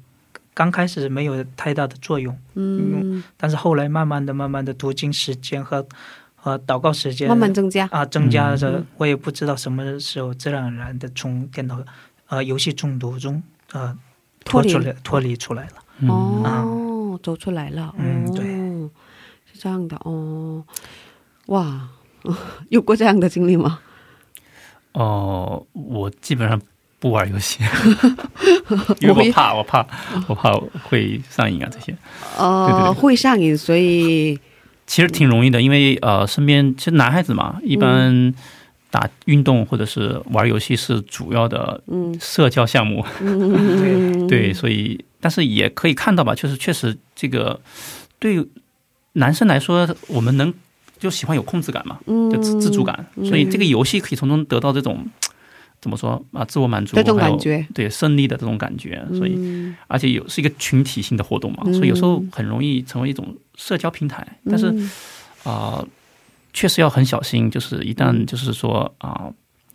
[0.55, 5.85] 刚开始没有太大的作用，嗯，但是后来慢慢的、慢慢的读经时间和
[6.45, 7.89] 和祷告时间慢慢增加。
[7.91, 11.79] 啊增加着，嗯我也不知道什么时候自然而然的从电脑
[12.29, 13.97] 呃游戏中毒中呃
[14.45, 15.73] 脱离脱出来脱离出来了。
[16.01, 17.95] 嗯哦，走出来了。
[17.97, 18.45] 嗯哦对
[19.51, 20.63] 是这样的哦。
[21.47, 21.89] 哇，
[22.69, 23.79] 有过这样的经历吗？
[24.93, 26.61] 哦、我基本上
[27.01, 27.59] 不玩游戏，
[29.01, 29.87] 因为我怕，我怕，
[30.29, 30.53] 我怕
[30.89, 31.97] 会上瘾啊这些。
[32.39, 34.39] 呃，对对对会上瘾，所以
[34.87, 38.33] 其实挺容易的，因为呃，身边其实男孩子嘛，一般
[38.91, 42.17] 打运动或者是玩游戏是主要的嗯。
[42.21, 47.61] 社交项目，嗯， 对，所以但是也可以看到吧，就是确实这个
[48.19, 48.47] 对
[49.15, 50.53] 男生来说，我们能
[50.99, 52.31] 就喜欢有控制感嘛，嗯。
[52.31, 55.07] 就自自主感，所以这个游戏可以从中得到这种
[55.85, 61.75] 怎么说啊，自我满足，感觉，对胜利的这种感觉，所以嗯而且有是一个群体性的活动嘛，嗯。
[61.75, 64.71] 所以有时候很容易成为一种社交平台，但是。
[64.71, 64.91] 嗯
[65.45, 65.85] 啊、
[66.55, 69.31] 确实要很小心，就是一旦就是说啊、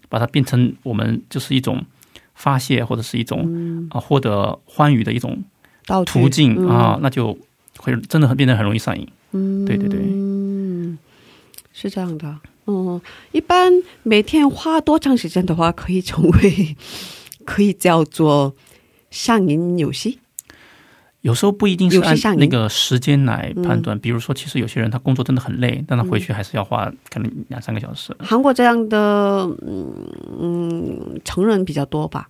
[0.10, 1.86] 把它变成我们就是一种
[2.34, 3.88] 发泄或者是一种嗯。
[3.92, 5.44] 啊、获得欢愉的一种
[6.08, 6.68] 途径嗯。
[6.68, 7.38] 啊、那就
[7.78, 9.08] 会真的很变得很容易上瘾。
[9.34, 10.00] 嗯，对对对。
[10.02, 10.98] 嗯，
[11.72, 12.40] 是这样的。
[12.70, 13.02] 嗯，
[13.32, 16.78] 一般每天花多长时间的话，可以成为
[17.44, 18.56] 可以叫做
[19.10, 20.20] 上瘾游戏？
[21.22, 28.16] 有时候不一定是按那个时间来判断，比如说，其实有些人他工作真的很累，但他回去还是要花可能两三个小时。
[28.20, 28.98] 韩国这样的
[29.68, 29.94] 嗯
[30.40, 32.30] 嗯成人比较多吧。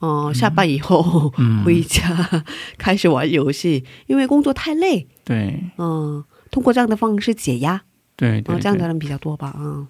[0.00, 2.44] 哦、下班以后、嗯回家
[2.78, 5.06] 开始玩游戏，因为工作太累。
[5.24, 7.82] 对嗯，通过这样的方式解压，
[8.16, 9.54] 对这样的，人比较多吧。
[9.58, 9.86] 嗯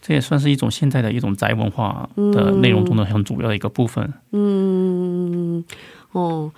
[0.00, 4.14] 这也算是一种现在的一种宅文化的内容中的很主要的一个部分。
[4.30, 5.64] 嗯
[6.12, 6.52] 哦，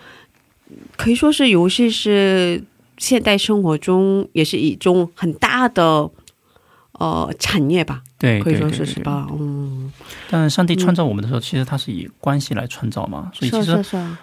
[0.99, 2.63] 可以说是游戏是
[2.99, 6.11] 现代生活中也是一种很大的
[6.93, 9.27] 呃产业吧，对，可以说是是吧？
[9.33, 9.91] 嗯，
[10.29, 13.83] 但上帝创造我们的时候，其实他是以关系来创造嘛，所以其实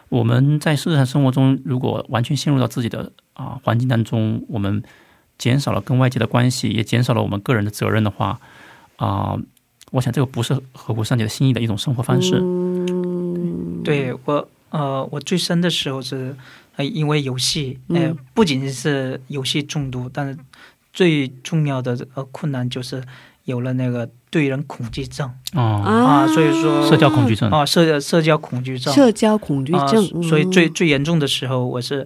[0.09, 4.83] 我们在日常生活中，如果完全陷入到自己的啊、环境当中，我们
[5.37, 8.39] 减少了跟外界的关系，也减少了我们个人的责任的话，
[8.97, 9.37] 啊、
[9.91, 12.39] 我想这个不是合乎上帝的心意的一种生活方式。
[12.41, 16.35] 嗯，对我呃，我最深的时候是
[16.75, 20.37] 呃，因为游戏，呃嗯，不仅是游戏中毒，但是
[20.91, 23.01] 最重要的呃困难就是
[23.45, 25.31] 有了那个对人恐惧症。
[25.53, 27.49] 哦，啊，所以说社交恐惧症。
[27.49, 30.73] 啊，社社交恐惧症，社交恐惧啊症，，所以最嗯。
[30.73, 32.05] 最严重的时候，我是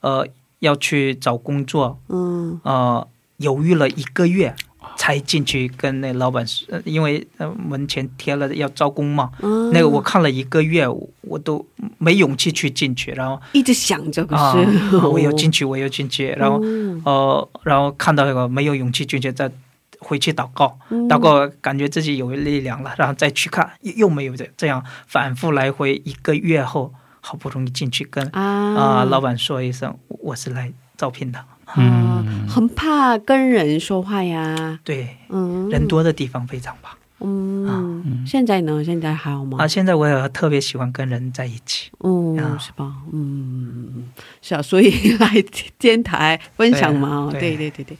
[0.00, 0.26] 呃
[0.62, 2.58] 要去找工作，嗯。
[2.62, 3.06] 呃，
[3.38, 4.54] 犹豫了一个月
[4.96, 11.64] 才进去跟那老板说，呃因为呃门前贴了要招工嘛，嗯，那个我看了一个月，我我都
[11.98, 17.02] 没勇气去进去，然后一直想着，是、， 我要进去，我要进去，然后嗯。
[17.04, 19.50] 呃，然后看到那个没有勇气进去，再
[19.98, 21.08] 回去祷告，嗯。
[21.08, 26.92] 祷告感觉自己有力量了，然后再去看又又没有这这样反复来回一个月后，
[27.24, 38.82] 好不容易进去跟啊啊、老板说一声，我是来招聘的，啊嗯，很怕跟人说话呀，对，嗯，人多的地方非常怕嗯，现在呢？
[38.84, 39.58] 现在还好吗？
[39.60, 39.68] 啊。
[39.68, 42.92] 现在我也特别喜欢跟人在一起，哦，啊是吧？
[43.12, 44.08] 嗯，
[44.42, 45.30] 是啊，所以来
[45.78, 47.96] 电台分享嘛，对啊对对对对，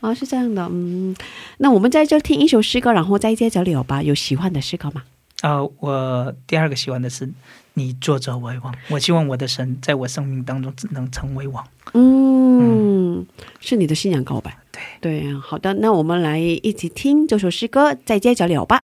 [0.00, 1.14] 啊，是这样的，嗯，
[1.58, 4.02] 那我们在这听一首诗歌，然后再接着聊吧。
[4.02, 5.02] 有喜欢的诗歌吗？
[5.42, 7.28] 啊、我第二个喜欢的是
[7.74, 11.66] 你作者为王，我希望我的神在我生命当中能成为王。
[11.94, 13.26] 嗯，
[13.60, 14.56] 是你的信仰告白，
[15.00, 18.80] 对对，好的，那我们来一起听这首诗歌，再接着聊吧。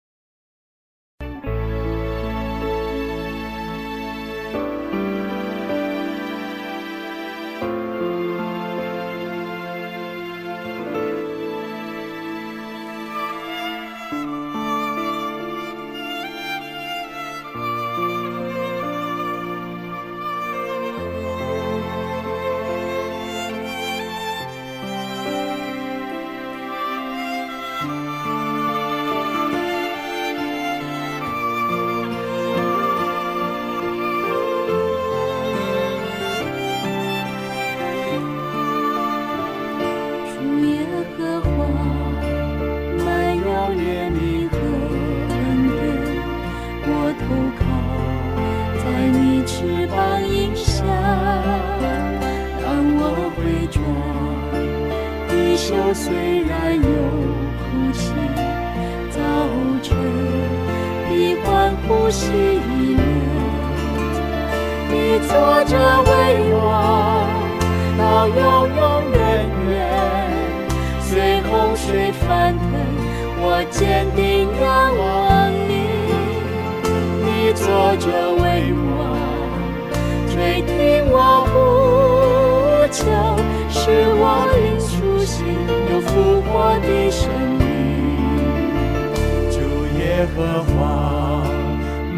[90.35, 91.45] 和华，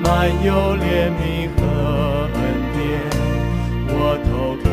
[0.03, 0.07] 满
[0.45, 1.23] 有怜悯
[1.57, 1.61] 和
[2.35, 2.37] 恩
[2.75, 2.79] 典，
[3.91, 4.29] 我投
[4.65, 4.67] 靠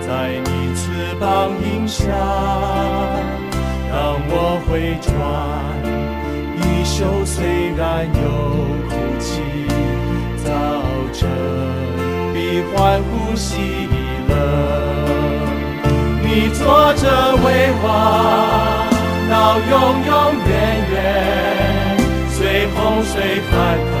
[0.00, 0.08] 在
[0.44, 0.82] 你翅
[1.20, 1.22] 膀
[1.62, 2.02] 荫下。
[3.90, 3.94] 当
[4.28, 4.32] 我
[4.66, 4.70] 回
[5.00, 5.08] 转，
[6.56, 7.36] 衣袖虽
[7.76, 8.22] 然有
[8.88, 9.30] 哭泣，
[10.44, 10.46] 早
[11.12, 11.20] 晨
[12.34, 12.36] 必
[12.74, 13.88] 欢呼喜
[14.28, 14.32] 乐。
[16.22, 17.02] 你坐着
[17.44, 17.46] 为
[17.84, 17.86] 王，
[19.30, 19.32] 到
[19.70, 19.72] 永
[20.04, 20.12] 永
[20.44, 20.50] 远
[20.90, 20.94] 远，
[22.74, 23.92] 洪水翻腾，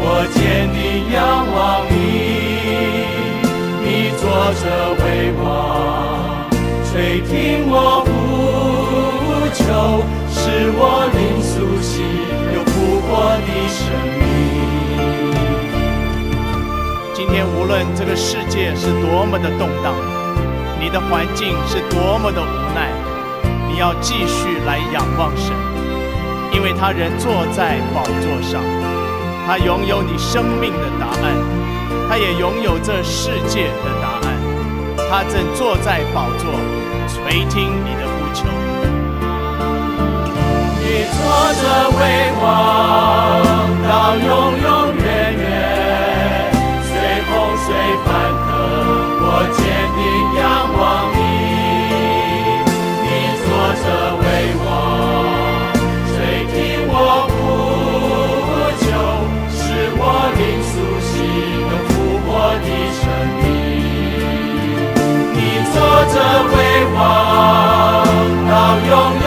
[0.00, 1.16] 我坚定仰
[1.54, 1.92] 望你。
[3.84, 3.88] 你
[4.18, 4.22] 坐
[4.60, 4.64] 着
[5.00, 5.04] 为
[5.42, 5.44] 王，
[6.90, 7.30] 垂听
[7.68, 8.08] 我呼
[9.52, 9.62] 求，
[10.30, 10.40] 使
[10.76, 10.80] 我
[11.12, 11.92] 灵苏醒，
[12.54, 13.08] 有复活
[13.44, 13.78] 的生
[14.18, 14.22] 命。
[17.14, 19.94] 今天无论这个世界是多么的动荡，
[20.80, 22.90] 你的环境是多么的无奈，
[23.68, 25.52] 你要继续来仰望神，
[26.64, 28.58] 为他人坐在宝座上，
[29.46, 31.36] 他拥有你生命的答案，
[32.08, 34.32] 他也拥有这世界的答案，
[35.10, 36.50] 他正坐在宝座，
[37.06, 38.48] 垂听你的呼求。
[40.80, 41.20] 你坐
[41.60, 41.62] 着
[41.98, 42.42] 为王，
[43.86, 44.26] 到永
[44.64, 45.44] 永远远，
[46.80, 46.90] 随
[47.28, 48.08] 洪水翻
[48.40, 48.48] 腾，
[49.20, 49.60] 我坚
[49.92, 50.00] 定
[50.40, 50.42] 仰
[50.78, 50.82] 望
[65.74, 65.80] 说
[66.14, 66.16] 着
[66.50, 66.52] 辉
[66.94, 66.96] 煌，
[68.48, 69.23] 到永远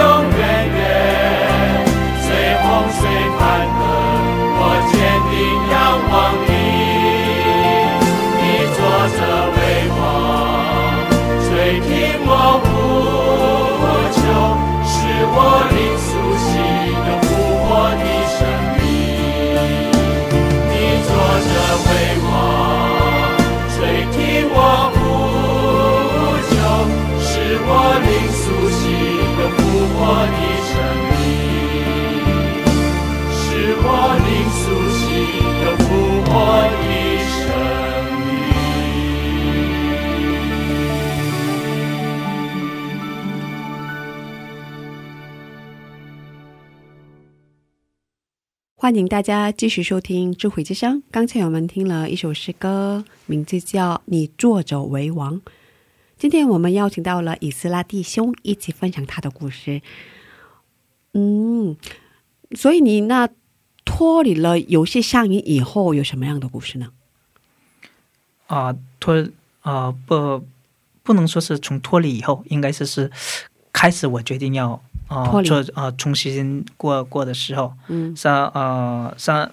[30.09, 30.71] 我的生
[31.11, 31.19] 命
[33.29, 33.37] 是
[33.83, 33.85] 我
[34.23, 34.63] 的宿
[34.95, 35.05] 命
[35.65, 35.65] 有
[36.31, 36.31] 我
[36.71, 36.79] 的
[37.27, 37.35] 生
[38.21, 38.31] 命
[48.77, 51.03] 欢迎大家继续收听智慧之声。
[51.11, 55.41] 刚才我们听了一首诗歌，名字叫《你坐着为王》。
[56.17, 59.83] 今天我们邀请到了以斯拉弟兄一起分享他的故事。
[61.13, 61.77] 嗯，
[62.55, 63.29] 所以你那
[63.85, 66.87] 脱离了游戏上瘾以后，有什么样的故事呢？
[68.47, 69.27] 啊、脱
[69.61, 70.43] 啊、不
[71.03, 73.11] 不能说是从脱离以后，应该是是
[73.71, 79.51] 开始我决定要啊、做啊、重新过过的时候，嗯上啊上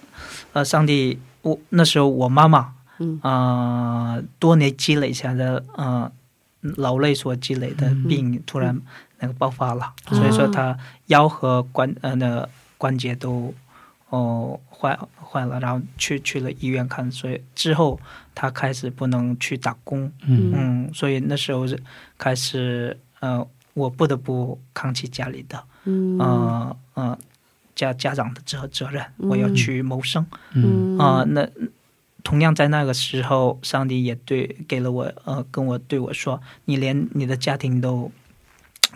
[0.53, 6.11] 呃上帝，我那时候我妈妈嗯啊、多年积累下的呃
[6.77, 8.79] 劳累所积累的病突然
[9.19, 10.17] 那个爆发了，嗯。
[10.17, 12.47] 所以说他腰和关呃那
[12.77, 13.53] 关节都
[14.09, 17.99] 哦坏坏了，然后去去了医院看，所以之后
[18.33, 20.51] 他开始不能去打工，嗯。
[20.53, 21.81] 嗯，所以那时候是
[22.17, 26.17] 开始呃我不得不扛起家里的嗯。
[26.19, 27.17] 呃呃
[27.75, 30.25] 家家长的责责任，我要去谋生。
[30.53, 30.97] 嗯。
[30.97, 31.45] 啊、那
[32.25, 38.11] 同样在那个时候，上帝也对给了我呃，跟我对我说，你连你的家庭都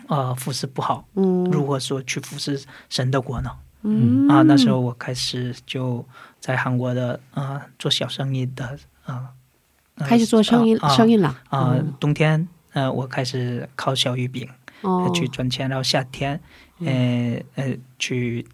[0.08, 1.44] 呃服侍不好，嗯。
[1.44, 3.50] 如何说去服侍神的国呢？
[3.82, 4.26] 嗯。
[4.28, 6.04] 啊、那时候我开始就
[6.40, 9.30] 在韩国的呃做小生意的啊，
[9.94, 11.94] 呃开始做生意、啊生意了啊、嗯。
[12.00, 14.48] 冬天呃我开始烤小鱼饼、
[15.14, 16.40] 去赚钱，然后夏天
[16.80, 18.52] 呃呃去嗯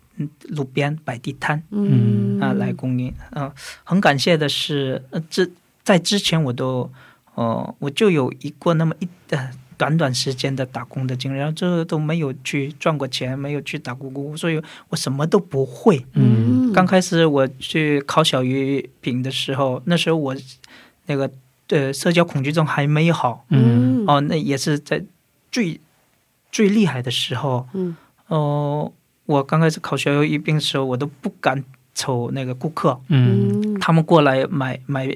[0.48, 2.40] 路边摆地摊，嗯。
[2.40, 3.12] 啊、来供应。
[3.30, 3.50] 嗯、
[3.82, 5.50] 很感谢的是，呃，之
[5.82, 6.90] 在之前我都，
[7.34, 16.04] 呃，我就有一过那么一呃短短时间的打工的经历，然后这都没有去赚过钱，没有去打过工，所以我什么都不会。
[16.12, 16.72] 嗯。
[16.72, 20.36] 刚开始我去烤小鱼饼的时候，那时候我
[21.06, 21.30] 那个
[21.68, 24.04] 呃社交恐惧症还没有好，嗯。
[24.06, 25.02] 哦，那也是在
[25.50, 25.80] 最
[26.52, 27.96] 最厉害的时候，嗯。
[28.28, 28.92] 哦、
[29.26, 31.62] 我刚开始烤小鱼饼的时候，我都不敢
[31.94, 33.60] 瞅那个顾客，嗯。
[33.62, 35.08] 嗯他们过来买买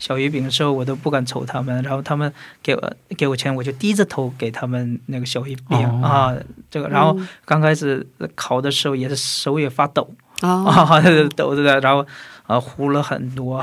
[0.00, 6.00] 小鱼饼的时候，我都不敢瞅他们，然后他们给我给我钱，我就低着头给他们那个小鱼饼、哦。
[6.02, 6.34] 啊，
[6.70, 8.04] 这个，然后嗯刚开始
[8.34, 10.10] 烤的时候也是手也发抖。
[10.40, 11.00] 啊， 啊，
[11.36, 12.04] 抖着的，然后
[12.46, 13.58] 啊糊了很多，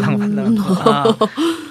[0.00, 1.04] 浪费了很多啊。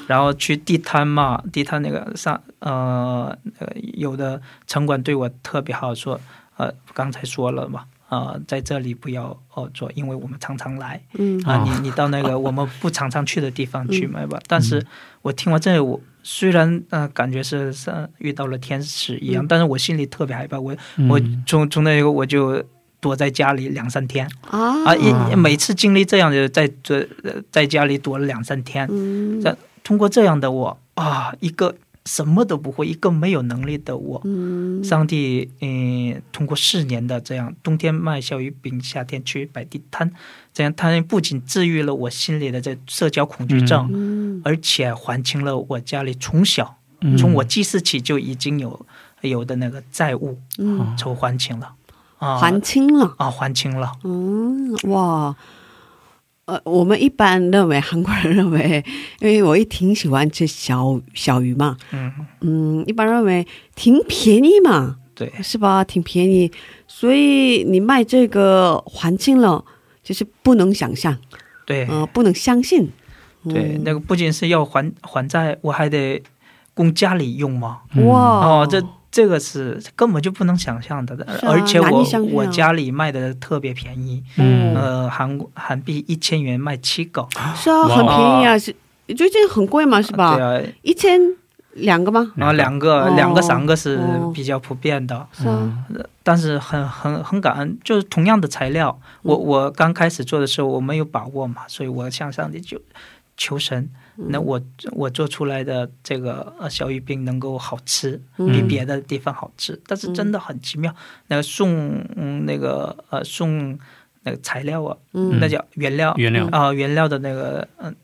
[0.07, 6.19] 然后去地摊嘛，地摊那个上呃呃有的城管对我特别好，说
[6.59, 7.85] 呃刚才说了嘛。
[8.09, 11.59] 啊、在这里不要哦做，因为我们常常来嗯啊。
[11.59, 14.39] 哦你你到那个 我们不常常去的地方去买吧。
[14.47, 14.83] 但是
[15.21, 20.59] 我听完这个，我虽然呃感觉是像遇到了天使一样，嗯但是我心里特别害怕。
[20.59, 20.75] 我
[21.07, 22.63] 我嗯从从那个我就
[22.99, 24.27] 躲在家里两三天。
[24.49, 31.75] 啊啊，一每次经历这样的，在这呃在家里躲了两三天，嗯这通过这样的我啊，一个
[32.09, 34.83] 什么都不会，一个没有能力的我，嗯。
[34.83, 40.11] 上帝嗯，通过四年的这样，冬天卖小鱼饼，夏天去摆地摊，
[40.51, 44.41] 这样他不仅治愈了我心里的这社交恐惧症，嗯。
[44.43, 47.15] 而且还清了我家里从小嗯。
[47.15, 48.83] 从我记事起就已经有
[49.21, 51.75] 有的那个债务，嗯，筹还清了。
[52.17, 55.35] 啊，还清了，啊还清了，嗯，哇。
[56.49, 58.83] 呃，我们一般认为韩国人认为，
[59.19, 63.45] 因为我也挺喜欢吃小小鱼嘛，嗯，嗯，一般认为
[63.75, 65.31] 挺便宜嘛，对。
[65.43, 65.83] 是吧？
[65.83, 66.51] 挺便宜，
[66.87, 69.63] 所以你卖这个还清了，
[70.03, 71.15] 就是不能想象，
[71.65, 72.89] 对，呃，不能相信。
[73.47, 76.21] 对，那个不仅是要还还债，我还得
[76.73, 77.81] 供家里用嘛。
[77.95, 78.81] 嗯哇，哦，这
[79.11, 84.75] 这个是根本就不能想象的，啊而且我我家里卖的特别便宜，嗯。
[84.75, 88.73] 呃，韩韩币一千元卖七个，是啊，很便宜啊，是
[89.17, 90.35] 最近很贵嘛，是吧？
[90.35, 91.19] 对啊，一千
[91.73, 92.31] 两个吗？
[92.35, 93.15] 然后两个、哦。
[93.15, 94.31] 两个三个是哦。
[94.33, 95.73] 比较普遍的，是啊，
[96.23, 99.41] 但是很很很感恩，就是同样的材料，我嗯。
[99.43, 102.79] 我刚开始做的时候我没有把握嘛，所以我向上帝就
[103.35, 103.89] 求神，嗯
[104.27, 104.59] 那我
[104.91, 110.93] 我做出来的这个呃小鱼饼能够好吃，嗯比别的地方好吃，但是真的很奇妙。
[111.27, 113.77] 那个送嗯那个呃送
[114.23, 117.95] 那个材料啊，嗯那叫原料原料啊、原料的那个嗯、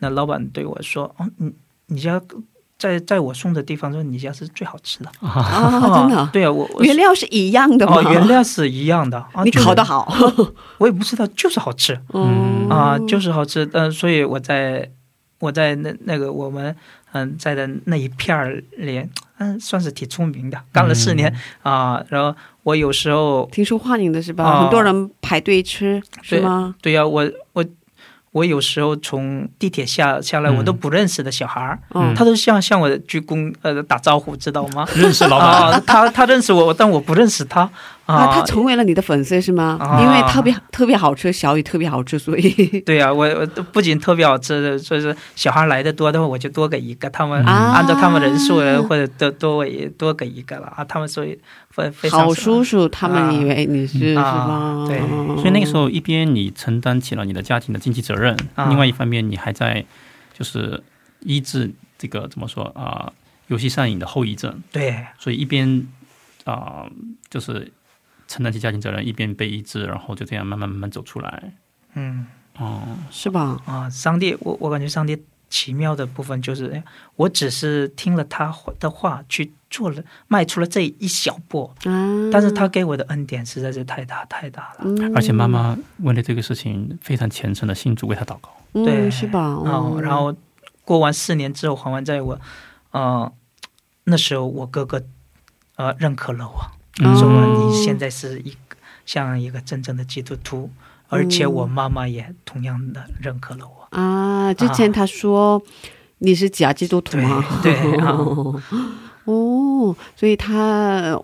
[0.00, 1.52] 那老板对我说，哦你
[1.86, 2.20] 你家
[2.76, 7.96] 在在我送的地方说你家是最好吃的，啊， 真的啊，对啊，我我原料是一样的吗？
[7.96, 10.12] 哦原料是一样的，啊、你烤的好，
[10.78, 13.66] 我也不知道，就是好吃嗯啊、就是好吃。
[13.72, 14.90] 嗯、所以我在
[15.44, 16.74] 我在那那个我们
[17.12, 19.06] 嗯在的那一片儿里，
[19.38, 21.32] 嗯，算是挺出名的，干了四年
[21.62, 24.44] 啊、然后我有时候挺受欢迎的是吧？
[24.44, 26.74] 哦很多人排队吃是吗？
[26.80, 27.64] 对呀、我我
[28.34, 34.84] 我有时候从地铁下下来，嗯我都不认识的小孩儿，嗯他都向向我鞠躬呃打招呼，知道吗？
[34.96, 37.60] 认识老板，啊，他他认识我，但我不认识他
[38.06, 38.34] 啊，啊。
[38.34, 39.78] 他成为了你的粉丝是吗？
[39.80, 42.50] 啊因为特别特别好吃，小雨特别好吃，所以
[42.84, 47.08] 对呀、我我不仅特别好吃，所以说小孩来的多的话，我就多给一个。
[47.10, 48.56] 他们啊按照他们人数
[48.88, 50.82] 或者多多给多给一个了啊。
[50.84, 51.38] 他们所以
[51.74, 54.14] 非非常好叔叔他们以为你是是？
[54.14, 55.00] 对。
[55.36, 58.68] 所以那个时候一边你承担起了你的家庭的经济责任，啊。
[58.68, 59.84] 另外一方面你还在
[60.32, 60.82] 就是
[61.20, 63.12] 医治这个怎么说啊、
[63.48, 65.04] 游戏上瘾的后遗症，对。
[65.18, 65.86] 所以一边
[66.44, 66.86] 啊、
[67.28, 67.72] 就是
[68.28, 71.52] 承担起家庭责任，一边被医治，然后就这样慢慢慢慢走出来。
[71.94, 72.26] 嗯。
[72.56, 73.60] 哦，是吧？
[73.66, 75.20] 啊，上帝，我我感觉上帝
[75.50, 76.84] 奇妙的部分就是，哎
[77.16, 84.84] 我只是听了他的话去做了，迈出了这一小步，啊，但是他给我的恩典实在是太大太大了。
[84.84, 88.50] 嗯而且妈妈为了这个事情非常虔诚的信主为他祷告。
[88.74, 89.40] 嗯对是吧？
[89.40, 90.32] 哦，然后
[90.84, 92.38] 过完四年之后还完债，我，
[92.92, 93.32] 呃，
[94.04, 95.02] 那时候我哥哥，
[95.76, 96.54] 呃，认可了我，
[97.02, 100.70] 嗯说哦你现在是一个像一个真正的基督徒，
[101.08, 103.86] 而且我妈妈也同样的认可了我。
[103.90, 105.62] 啊，之前他说
[106.18, 107.44] 你是假基督徒吗？
[107.62, 108.18] 对对啊
[109.24, 111.18] 哦，所以他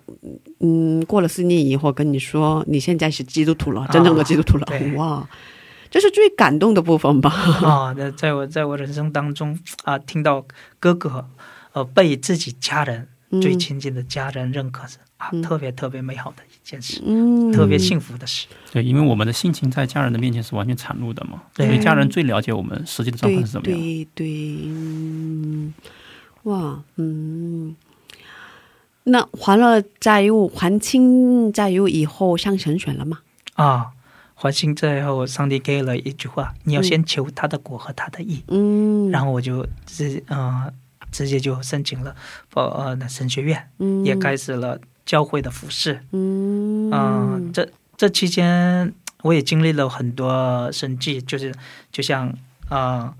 [0.60, 5.28] 嗯，过了四年以后跟你说你现在是基督徒了，真正的基督徒了，哇，
[5.90, 7.30] 这是最感动的部分吧？
[7.30, 10.44] 啊，那在我在我人生当中啊，听到
[10.78, 11.28] 哥哥
[11.72, 13.06] 呃被自己家人、
[13.40, 18.46] 最亲近的家人认可是啊，嗯特别特别美好的一件事，嗯，特别幸福的事。
[18.72, 23.78] 对，因为我们的性情在家人的面前是完全袒露的嘛，对所以家人最了解我们实际的状对况是怎么样。
[23.78, 24.28] 对对，
[24.64, 25.74] 嗯，
[26.44, 27.76] 哇，嗯，
[29.04, 33.20] 那还了债务，还清债务以后上神选了吗？
[33.54, 33.92] 啊，
[34.34, 38.42] 还清之后，上帝给了一句话：你要先求他的果和他的义。
[38.48, 40.72] 嗯，然后我就直呃
[41.10, 42.14] 直接就申请了
[42.54, 46.02] 呃呃那神学院，嗯也开始了教会的服饰。
[46.12, 51.54] 嗯嗯、这这期间我也经历了很多神迹，就是
[51.90, 52.32] 就像
[52.68, 53.12] 呃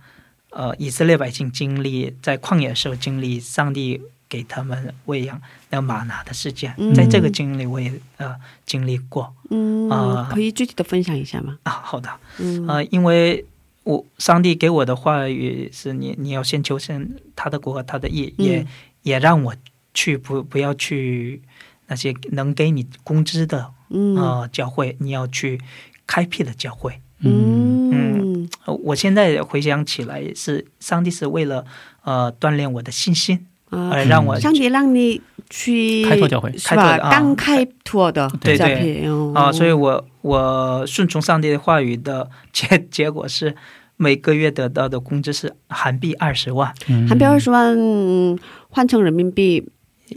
[0.51, 4.01] 呃以色列百姓经历在旷野的时候经历上帝
[4.31, 6.95] 给他们喂养那个玛拿的事件，嗯。
[6.95, 9.35] 在这个经历我也呃经历过。
[9.51, 10.31] 嗯，啊。
[10.33, 11.59] 可以具体的分享一下吗？
[11.64, 11.72] 啊。
[11.85, 12.09] 好的，
[12.39, 12.66] 嗯。
[12.68, 13.45] 呃，因为
[13.83, 18.66] 我上帝给我的话语是你你要先求先他的国和他的义，也嗯。
[19.03, 19.55] 也让我
[19.93, 21.43] 去不不要去
[21.89, 24.16] 那些能给你工资的嗯。
[24.16, 25.61] 呃教会，你要去
[26.07, 27.01] 开辟的教会。
[27.22, 31.66] 嗯嗯我现在回想起来，是上帝是为了
[32.03, 36.76] 呃锻炼我的信心，啊，而让我上帝让你去开拓教会是吧？
[36.76, 37.10] 开拓的啊。
[37.10, 39.08] 刚开拓的对对。
[39.34, 43.54] 啊、所以我我顺从上帝的话语的结 结果是，
[43.96, 47.08] 每个月得到的工资是韩币二十万，嗯。
[47.08, 49.68] 韩币二十万嗯换成人民币，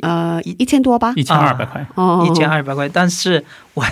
[0.01, 1.13] 呃，一千多吧？
[1.15, 3.43] 一千二百块，哦，一千二百块，但是
[3.75, 3.85] 我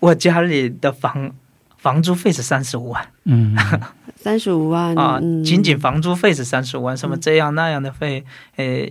[0.00, 1.32] 我家里的房
[1.78, 3.56] 房租费是三十五万嗯，
[4.22, 5.42] 三十五万啊、嗯。
[5.44, 8.24] 仅仅房租费是三十五万，什么这样那样的费，
[8.56, 8.88] 呃，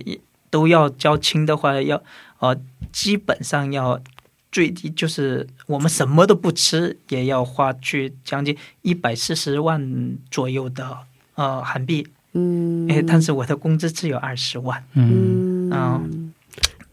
[0.50, 2.02] 都要交清的话，要
[2.38, 2.56] 呃，
[2.92, 3.98] 基本上要
[4.50, 10.98] 最低就是我们什么都不吃，也要花去将近一百四十万左右的
[11.34, 14.84] 呃韩币，嗯，哎，但是我的工资只有二十万。
[14.92, 15.70] 嗯。
[15.70, 15.72] 嗯。
[15.72, 16.00] 啊。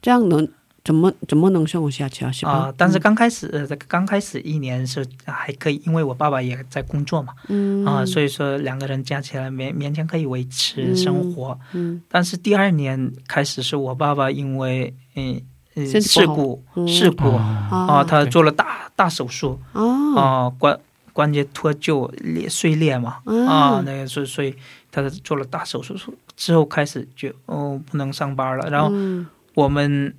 [0.01, 0.47] 这样能
[0.83, 2.31] 怎么怎么能生活下去啊？
[2.31, 2.51] 是吧？
[2.51, 7.85] 啊、但是刚开始呃刚开始一年是还可以，因为我爸爸也在工作嘛，嗯。
[7.85, 11.59] 啊、所以说两个人加起来勉勉强可以维持生活。
[11.73, 15.41] 嗯但是第二年开始是我爸爸因为嗯
[15.75, 16.87] 呃身体事故嗯。
[16.87, 18.03] 事故啊。
[18.07, 19.59] 他做了大大手术。
[19.73, 20.15] 哦。
[20.15, 20.79] 啊、关
[21.11, 23.17] 关节脱臼裂碎裂嘛。
[23.25, 24.55] 嗯啊、那个所以所以
[24.91, 25.95] 他做了大手术
[26.37, 29.27] 之后开始就哦不能上班了，然后嗯。
[29.55, 30.13] 我们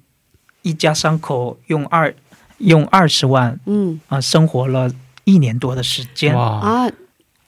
[0.62, 2.14] 一家三口用二
[2.58, 4.00] 用二十万嗯。
[4.08, 4.90] 啊、生活了
[5.24, 6.36] 一年多的时间。
[6.36, 6.90] 啊哇，啊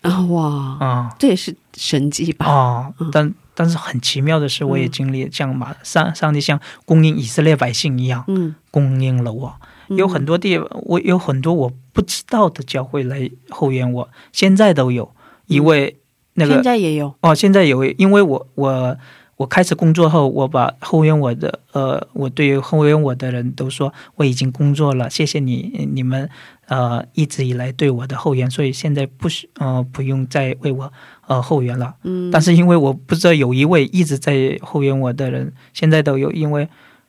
[0.03, 0.45] 啊哇，
[0.81, 2.47] 啊、这也是神迹吧？
[2.47, 9.55] 啊嗯，但但是很奇妙的是，我也经历像马上上帝像供应以色列百姓一样嗯，供应了我。
[9.89, 15.13] 有很多地，我有很多我不知道的教会来后援我，现在都有。
[15.47, 15.99] 一位
[16.35, 17.15] 那个现在也有。
[17.21, 18.97] 哦，现在有，因为我我
[19.43, 26.31] 我开始工作后，我把后援我的呃，我对于后援我的人都说我已经工作了，谢谢你你们
[26.69, 30.93] 呃一直以来对我的后援，所以现在不需呃不用再为我
[31.27, 31.93] 呃后援了。
[32.05, 36.69] 嗯，但是因为我不知道有一位一直在后援我的人，现在都有，因为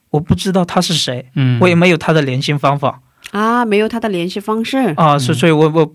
[0.10, 3.02] 我不知道他是谁，嗯，我也没有他的联系方法。
[3.30, 4.78] 啊没有他的联系方式。
[4.98, 5.94] 啊，所、以所以我我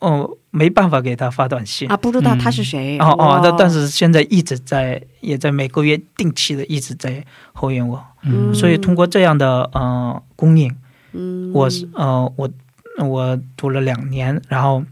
[0.00, 1.88] 哦、没办法给他发短信。
[1.88, 2.98] 啊，不知道他是谁。
[2.98, 8.52] 哦哦，那但是是现在一直在，也在每个月定期的一直在后援我，嗯。
[8.52, 10.74] 所以通过这样的呃供应，
[11.12, 11.52] 嗯。
[11.52, 12.50] 我是呃我
[12.98, 14.84] 我读了两年，然后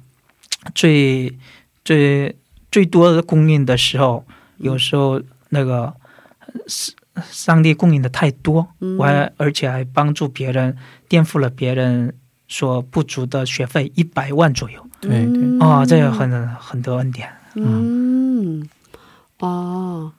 [0.74, 1.36] 最
[1.84, 2.36] 最
[2.70, 4.24] 最多的供应的时候，
[4.58, 5.92] 有时候那个
[6.38, 6.94] 呃上
[7.30, 8.96] 上帝供应的太多，嗯。
[8.96, 10.76] 我还而且还帮助别人
[11.08, 12.14] 颠覆了别人
[12.50, 14.84] 所不足的学费一百万左右。
[15.00, 17.26] 对对，啊、这个很很多恩典。
[17.54, 18.68] 嗯，
[19.38, 20.12] 哦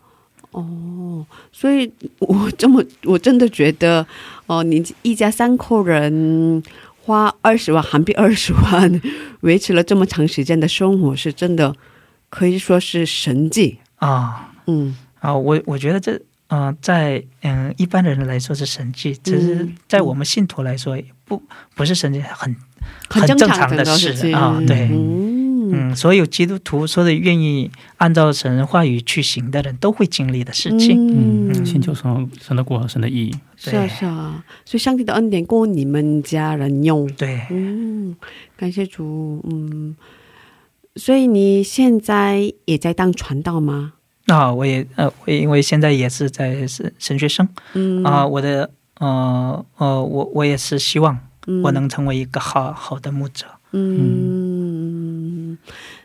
[0.51, 4.07] 哦，所以我这么我真的觉得，
[4.47, 6.63] 哦，你一家三口人
[7.03, 9.01] 花二十万韩币二十万，
[9.41, 11.75] 维持了这么长时间的生活，是真的
[12.29, 13.77] 可以说是神迹。
[13.97, 14.53] 啊。
[14.67, 14.95] 嗯。
[15.19, 16.13] 啊，我我觉得这
[16.47, 20.97] 嗯、呃在嗯一般人来说是神迹，只是嗯在我们信徒来说
[21.37, 21.41] 不
[21.75, 22.55] 不是神迹，很
[23.09, 24.89] 很正常的的事啊，对。
[24.91, 25.41] 嗯
[25.73, 31.47] 嗯，所有基督徒，说的愿意按照神话语去行的人，都会经历的事情。
[31.49, 37.07] 嗯，先求神神的国和神的意义，是啊是啊，所以上帝的恩典够你们家人用。
[37.13, 38.13] 对，嗯，
[38.57, 39.41] 感谢主。
[39.49, 39.95] 嗯，
[40.97, 43.93] 所以你现在也在当传道吗？
[44.25, 48.69] 那、我也呃，我因为现在也是在神神学生嗯啊、我的
[49.01, 51.61] 呃呃，我我也是希望嗯。
[51.63, 53.45] 我能成为一个好好的牧者。
[53.73, 55.57] 嗯，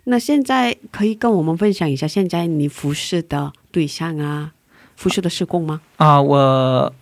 [0.04, 4.52] 那现在可以跟我们分享一下现在你服侍的对象啊，
[4.96, 5.80] 服侍的施工吗？
[5.96, 6.92] 啊、我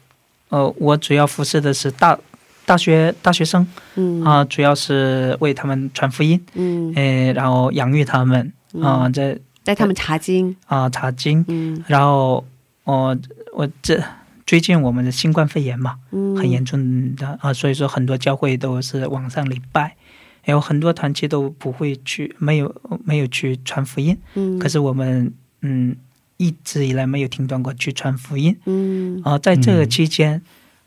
[0.48, 2.18] 呃，我主要服侍的是大
[2.64, 3.66] 大学大学生。
[3.96, 4.22] 嗯。
[4.24, 6.92] 啊、主要是为他们传福音，嗯。
[6.96, 8.52] 诶、然后养育他们。
[8.82, 10.56] 啊、嗯在带他们查经。
[10.66, 11.84] 啊、查经，嗯。
[11.86, 12.42] 然后
[12.84, 13.16] 我、
[13.52, 14.02] 我这
[14.46, 19.96] 最近我们的新冠肺炎嘛，嗯，很严重的啊、所以说很多教会都是网上礼拜，
[20.44, 22.74] 有很多团契都不会去，没有
[23.04, 25.32] 没有去传福音，嗯，可是我们
[25.62, 25.96] 嗯
[26.36, 28.54] 一直以来没有停断过去传福音。
[28.66, 29.20] 嗯。
[29.24, 30.42] 啊、在这个嗯期间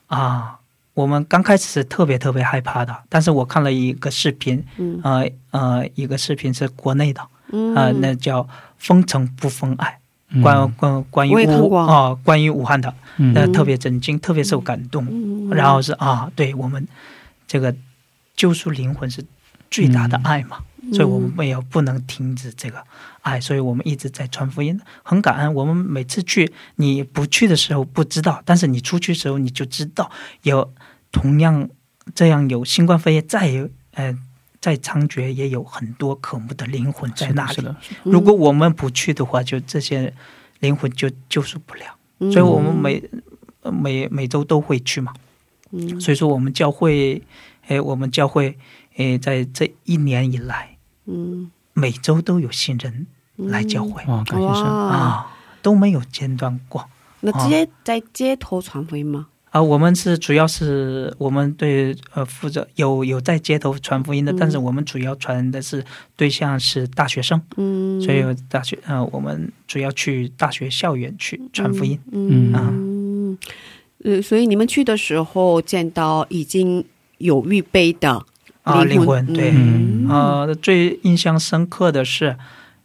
[0.08, 0.60] 啊、
[0.93, 4.99] 我们刚开始是特别特别害怕的，但是我看了一个视频，嗯。
[5.03, 7.74] 呃呃，一个视频是国内的，嗯。
[7.74, 8.43] 呃，那叫
[8.78, 9.97] 《封城不封爱》，嗯
[10.43, 13.34] 关关关于武啊、关于武汉的，嗯。
[13.34, 15.05] 那特别震惊，特别受感动。
[15.09, 15.49] 嗯。
[15.51, 16.88] 然后是啊，对我们
[17.47, 17.73] 这个
[18.36, 19.23] 救赎灵魂是
[19.71, 20.59] 最大的爱嘛，
[20.91, 22.84] 所以我们没有不能停止这个
[23.21, 25.53] 爱，所以我们一直在传福音，很感恩。
[25.53, 30.11] 我们每次去，你不去的时候不知道，但是你出去的时候你就知道
[30.43, 30.73] 有
[31.11, 31.69] 同样
[32.13, 34.13] 这样有新冠肺炎再有呃
[34.68, 37.65] 在猖獗，也有很多可慕的灵魂在那里。
[38.03, 40.13] 如果我们不去的话，就这些
[40.59, 41.86] 灵魂就救赎不了。
[42.20, 43.01] 嗯所以我们每
[43.61, 45.13] 呃每每周都会去嘛。
[45.72, 47.22] 嗯所以说我们教会，
[47.68, 48.57] 哎，我们教会，
[48.97, 53.07] 哎，在这一年以来，嗯每周都有新人
[53.38, 56.89] 来教会、哇，感谢神，啊，都没有间断过。
[57.22, 59.28] 那直接在街头传福音吗？
[59.58, 65.84] 啊，我们是主要是我们对呃负责有有在街头传福音的，但是我们主要传的是
[66.16, 71.99] 对象是大学生，嗯，所以有大学呃我们主要去大学校园去传福音。
[72.12, 72.70] 嗯啊。
[72.72, 73.38] 嗯，
[74.03, 76.86] 呃，所以你们去的时候见到已经
[77.18, 78.24] 有预备的
[78.62, 80.08] 啊灵灵魂对嗯。
[80.08, 82.38] 呃，最印象深刻的是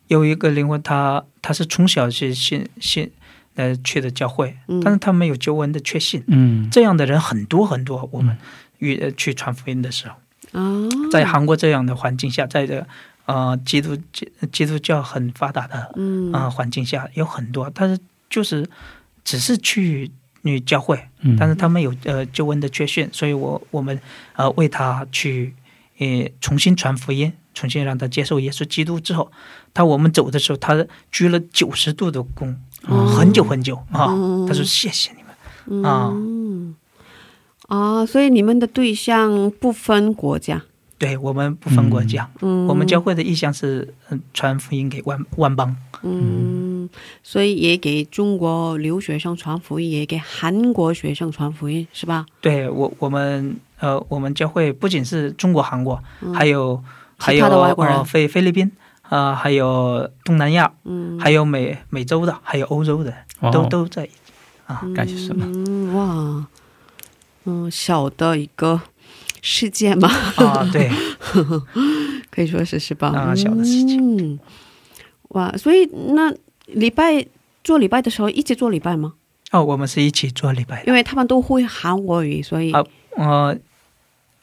[0.06, 3.10] 有一个灵魂他，他是从小是信信
[3.54, 4.80] 呃去的教会，嗯。
[4.82, 8.08] 但是他没有救恩的确信，嗯，这样的人很多很多。
[8.12, 8.36] 我们
[8.78, 10.14] 与、呃去传福音的时候，
[10.52, 12.86] 啊，在韩国这样的环境下，在这个
[13.26, 16.32] 呃基督基基督教很发达的嗯。
[16.32, 17.98] 呃环境下，有很多，但是
[18.28, 18.68] 就是
[19.24, 20.10] 只是去
[20.42, 21.36] 女教会，嗯。
[21.38, 24.00] 但是他们有呃救恩的缺陷，所以我我们
[24.34, 25.54] 呃为他去
[25.98, 29.30] 呃重新传福音，重新让他接受耶稣基督之后，
[29.72, 32.56] 他我们走的时候，他鞠了九十度的躬，
[32.88, 36.74] 哦很久很久啊，嗯他说谢谢你们啊，嗯。
[37.68, 40.60] 啊，所以你们的对象不分国家，
[40.98, 46.86] 对我们不分国家，嗯，我们教会的意向是嗯传福音给万万邦，嗯，
[47.22, 52.26] 所以也给中国留学生传福音，也给韩国学生传福音，是吧？
[52.42, 55.98] 对我我们呃我们教会不仅是中国、韩国，
[56.34, 56.82] 还有
[57.16, 57.96] 还有他的外国人。
[57.96, 58.70] 呃菲菲律宾。
[59.12, 63.12] 啊、还有东南亚，嗯，还有美美洲的，还有欧洲的，
[63.52, 64.08] 都哦都在
[64.66, 66.46] 啊感谢神了，嗯，哇，
[67.44, 68.80] 嗯，小的一个
[69.42, 70.90] 世界嘛，啊，对，
[72.32, 73.08] 可以说是是吧？
[73.08, 74.38] 啊小的世界嗯，
[75.28, 75.84] 哇，所以
[76.14, 76.32] 那
[76.66, 77.26] 礼拜
[77.62, 79.12] 做礼拜的时候一起做礼拜吗？
[79.50, 82.82] 哦，我们是一起做礼拜，因为他们都会韩国语，所以啊
[83.16, 83.54] 呃，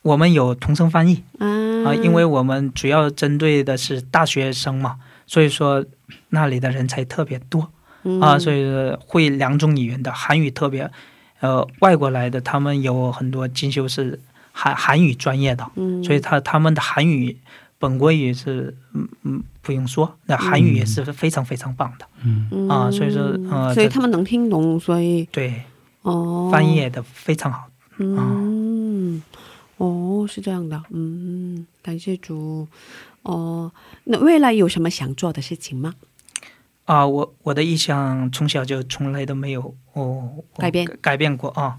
[0.04, 1.48] 我们有同声翻译啊
[1.86, 5.86] 啊、因为我们主要针对的是大学生嘛，所以说
[6.30, 7.70] 那里的人才特别多
[8.04, 8.20] 嗯。
[8.22, 10.90] 啊、所以说会两种语言的韩语特别，
[11.40, 14.20] 呃，外国来的他们有很多进修是
[14.52, 16.04] 韩韩语专业的，嗯。
[16.04, 17.38] 所以他他们的韩语
[17.78, 22.68] 本国语是嗯嗯不用说，那韩语也是非常非常棒的，嗯。
[22.68, 25.64] 啊所以说呃所以他们能听懂，所以对，
[26.02, 27.66] 哦，翻译也的非常好。
[28.02, 28.16] 嗯，
[29.80, 32.68] 哦，是这样的，嗯，感谢主。
[33.24, 33.72] 哦，
[34.04, 35.96] 那未来有什么想做的事情吗？
[36.86, 40.86] 啊，我我的意向从小就从来都没有哦改变。
[41.02, 41.78] 改变过啊。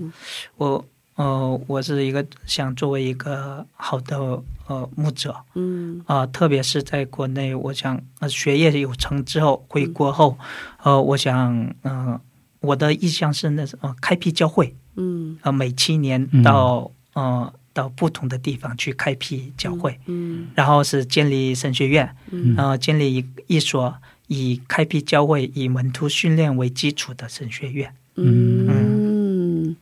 [0.56, 0.84] 我
[1.16, 4.18] 呃，我是一个想作为一个好的
[4.66, 5.36] 呃牧者。
[5.54, 6.02] 嗯。
[6.06, 10.38] 啊、特别是在国内，我想呃学业有成之后回国后，
[10.82, 12.20] 呃，我想嗯、呃
[12.60, 15.38] 我的意向是那呃开辟教会，嗯。
[15.42, 16.42] 呃每七年嗯。
[16.42, 23.94] 到、呃到不同的地方去开辟教会，嗯然后是建立神学院，嗯然后，建立一一所
[24.26, 27.92] 以开辟教会、以门徒训练为基础的神学院。
[28.16, 29.74] 嗯，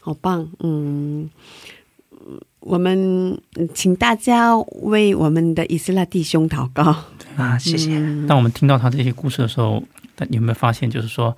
[0.00, 1.28] 好棒，嗯。
[2.60, 3.40] 我们
[3.72, 6.82] 请大家为我们的以色列弟兄祷告。
[7.36, 7.96] 啊，谢谢。
[7.96, 9.80] 嗯当我们听到他这些故事的时候，
[10.16, 11.36] 但你有没有发现，就是说，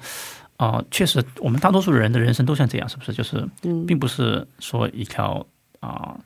[0.57, 3.13] 啊、确实，我们大多数人的人生都像这样，是不是？
[3.13, 5.47] 就是，嗯并不是说一条
[5.81, 6.17] 啊、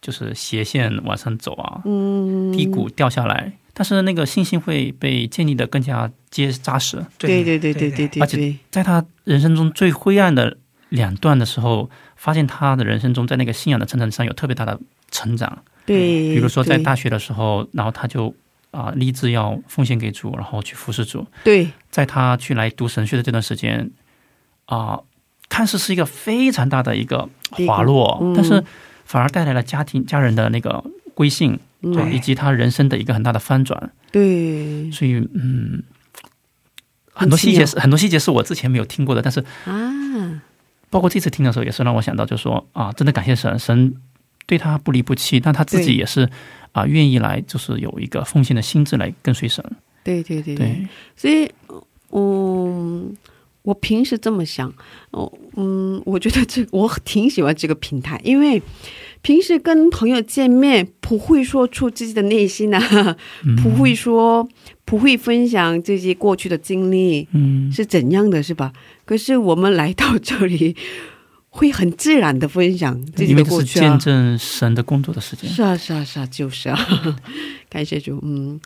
[0.00, 7.04] 就是斜线往上走啊，嗯，低谷掉下来，但是那个信心会被建立的更加结扎实。
[7.18, 10.56] 对对对对对对而且，在他人生中最灰暗的
[10.90, 14.78] 两段的时候，发现他的人生中在那个信仰的成长上有特别大的
[15.10, 15.62] 成长。
[15.84, 18.34] 对，比如说在大学的时候，然后他就
[18.70, 21.26] 啊、立志要奉献给主，然后去服侍主。
[21.44, 23.90] 对在他去来读神学的这段时间，
[24.66, 24.98] 啊、
[25.48, 27.28] 看似是一个非常大的一个
[27.66, 28.64] 滑落，嗯但是
[29.12, 30.82] 反而带来了家庭家人的那个
[31.12, 31.58] 归信，
[32.10, 33.92] 以及他人生的一个很大的翻转。
[34.10, 34.90] 对。
[34.90, 35.82] 所以，嗯，
[37.12, 40.40] 很多细节是很多细节是我之前没有听过的，但是啊，
[40.88, 43.94] 包括这次听的时候，也是让我想到，就是说啊，真的感谢神，神
[44.46, 46.26] 对他不离不弃，但他自己也是
[46.72, 49.62] 啊、愿意来，就是有一个奉献的心智来跟随神。
[50.02, 51.52] 对对对对，所以，
[52.12, 53.14] 嗯，
[53.60, 54.72] 我平时这么想，
[55.10, 58.62] 哦，嗯，我觉得这我挺喜欢这个平台，因为
[59.22, 63.16] 平时跟朋友见面不会说出自己的内心啊，
[63.62, 64.46] 不会说
[64.84, 68.72] 不会分享自己过去的经历嗯，是怎样的，是吧？
[69.04, 70.76] 可是我们来到这里，
[71.50, 73.98] 会很自然的分享自己的过去啊见。
[74.00, 75.48] 证神的工作的时间。
[75.48, 77.16] 是啊，是啊，是啊，就是啊，
[77.70, 78.60] 感谢主，嗯。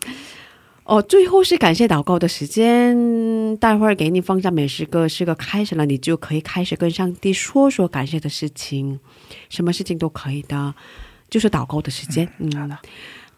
[0.86, 9.00] 哦，最后是感谢祷告的时间，待会儿给你放上美食歌，诗歌开始了，你就可以开始跟上帝说说感谢的事情，
[9.50, 10.72] 什么事情都可以的，
[11.28, 12.28] 就是祷告的时间。
[12.38, 12.78] 嗯，好的，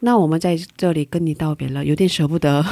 [0.00, 2.62] 那我们在这里跟你道别了，有点舍不得，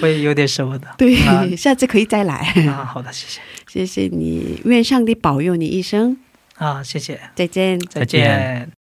[0.00, 0.88] 我也有点舍不得。
[0.96, 2.36] 对，啊下次可以再来。
[2.66, 3.40] 啊，好的，谢谢。
[3.68, 6.16] 谢谢你，愿上帝保佑你一生，
[6.54, 7.78] 啊，谢谢，再见。
[7.78, 8.72] 再再见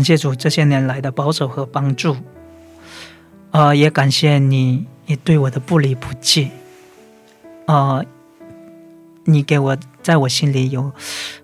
[0.00, 2.16] 感谢主这些年来的保守和帮助，
[3.50, 6.48] 呃，也感谢你，你对我的不离不弃，
[7.66, 8.02] 呃，
[9.24, 10.90] 你给我在我心里有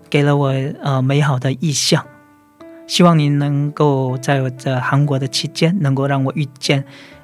[0.08, 2.06] 给了我呃美好的意向，
[2.86, 6.82] 希望你能够在我在韩国的期间，能够让我遇见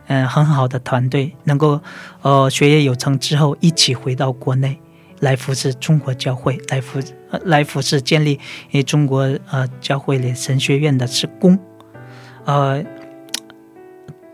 [0.09, 1.81] 嗯、很好的团队，能够
[2.21, 4.82] 呃学业有成之后，一起回到国内。
[5.23, 7.01] 来服侍中国教会，来服、
[7.45, 8.41] 来服侍建立
[8.83, 9.21] 中国
[9.51, 11.57] 呃教会里神学院的职工。
[12.45, 12.85] 呃，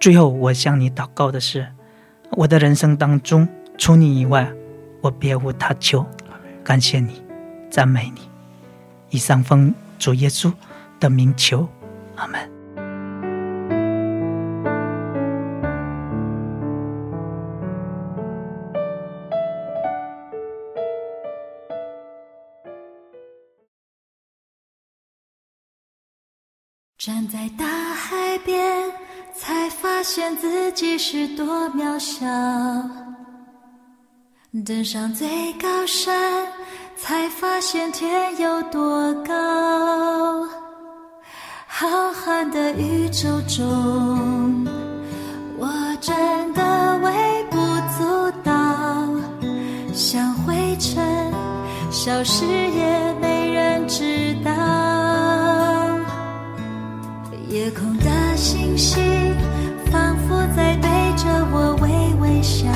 [0.01, 1.69] 最后我向你祷告的是，
[2.31, 4.51] 我的人生当中除你以外，
[5.03, 6.07] 我别无他求，
[6.65, 7.23] 感谢你，
[7.71, 8.23] 赞美你。
[9.11, 10.51] 以上奉主耶稣
[10.99, 11.69] 的名求，
[12.17, 12.58] 阿门。
[27.09, 28.85] 站在大海边，
[29.35, 32.27] 才发现自己是多渺小；
[34.63, 36.47] 登上最高山，
[36.99, 39.35] 才发现天有多高。
[41.67, 44.67] 浩瀚的宇宙中，
[45.57, 45.67] 我
[46.03, 47.57] 真的微不
[47.97, 48.53] 足道，
[49.95, 51.33] 像灰尘，
[51.91, 54.98] 消失也没人知道。
[58.79, 59.35] 心
[59.91, 62.69] 仿佛在对着我微微笑，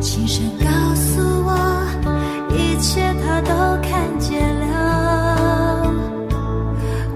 [0.00, 0.66] 轻声告
[0.96, 1.54] 诉我，
[2.50, 5.94] 一切他都看见了。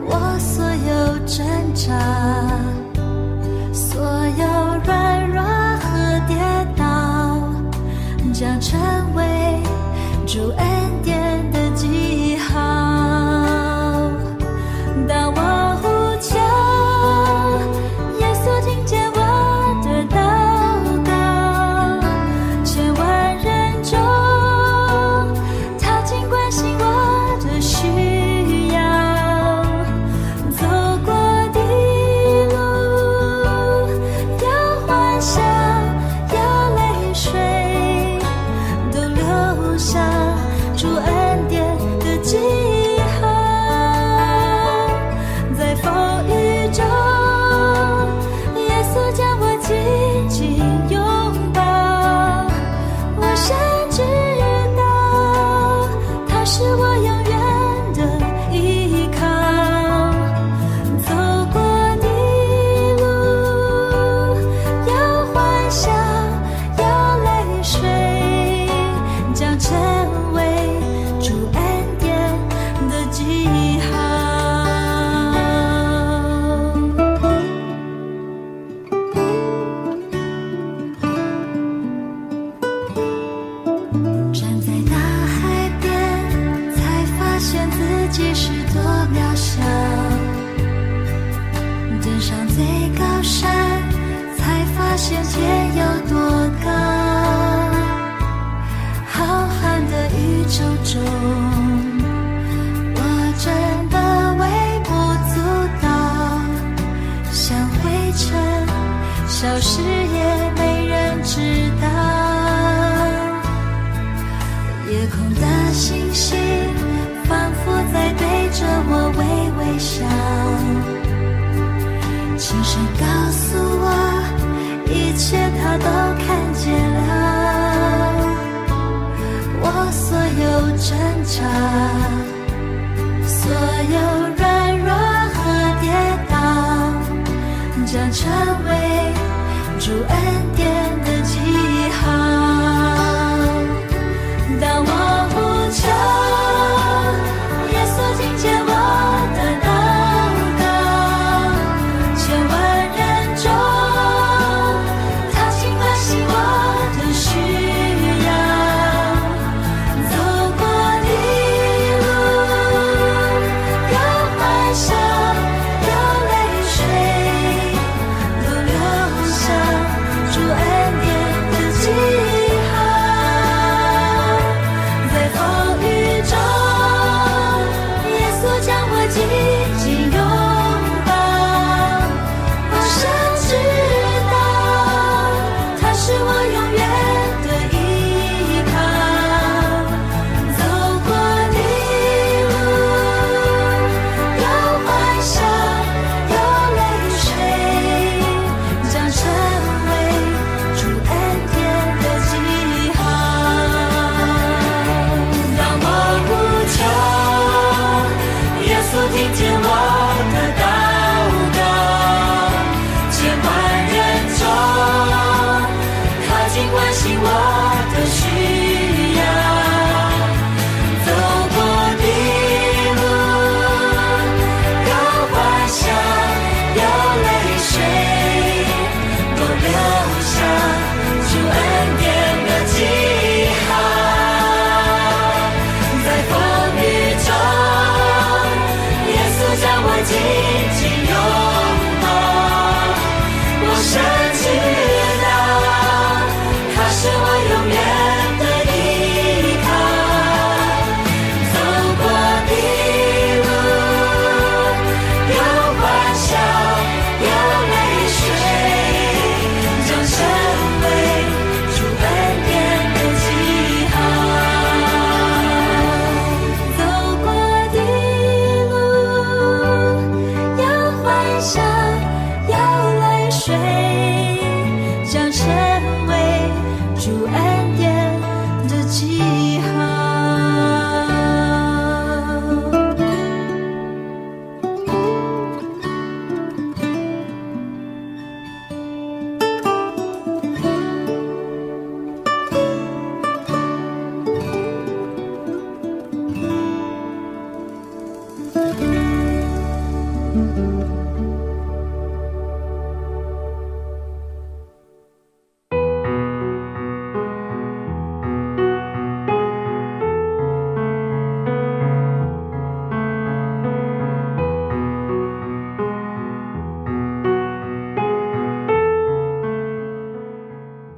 [0.07, 1.45] 我所有挣
[1.75, 1.91] 扎，
[3.73, 4.01] 所
[4.39, 4.45] 有
[4.85, 6.37] 软弱和跌
[6.77, 7.43] 倒，
[8.33, 8.79] 将成
[9.17, 9.23] 为
[10.27, 10.82] 主恩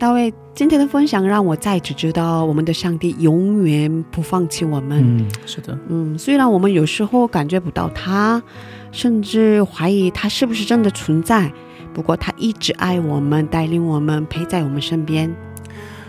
[0.04, 5.00] 大卫今天的分享让我再次知道，我们的上帝永远不放弃我们。
[5.02, 8.42] 嗯，是的，嗯，虽然我们有时候感觉不到他，
[8.92, 11.50] 甚至怀疑他是不是真的存在，
[11.94, 15.34] 不过他一直爱我们，带领我们，陪在我们身边。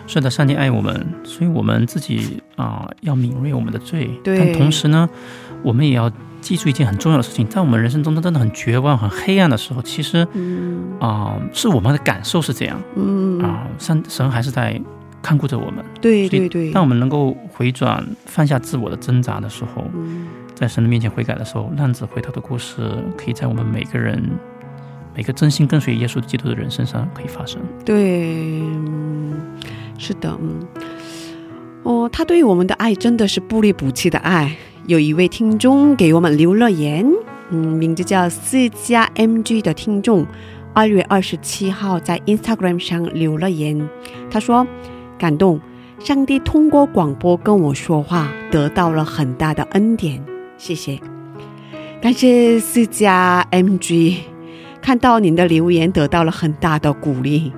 [0.08, 5.10] 是的，上帝爱我们，所以我们自己啊、要敏锐我们的罪，对但同时呢，
[5.64, 6.12] 我们也要
[6.46, 14.80] 记住一件很重要的事情，在我们人生中真的很绝望、很黑暗的时候，其实嗯啊、是我们的感受是这样嗯，啊、神神还是在
[15.24, 15.84] 看顾着我们。
[16.00, 22.76] 对对对，当我们能够回转、放下自我的挣扎的时候，嗯在神的面前悔改的时候，浪子回头的故事
[23.18, 24.22] 可以在我们每个人、
[25.16, 27.60] 每个真心跟随耶稣基督的人身上可以发生。
[27.84, 29.34] 对，嗯
[29.98, 30.60] 是的，嗯，
[31.82, 34.56] 哦，他对我们的爱真的是不离不弃的爱。
[34.88, 37.04] 有一位听众给我们留了言，
[37.50, 40.26] 嗯，名字叫四加 MG 的听众，
[40.74, 43.90] 二月二十七号在 Instagram 上留了言，
[44.30, 44.66] 他说
[45.18, 45.60] 感动，
[45.98, 50.24] 上帝通过广播跟我说话，得到了很大的恩典，
[50.56, 51.00] 谢谢，
[52.00, 54.18] 感谢四加 MG，
[54.84, 57.52] 看到您的留言得到了很大的鼓励。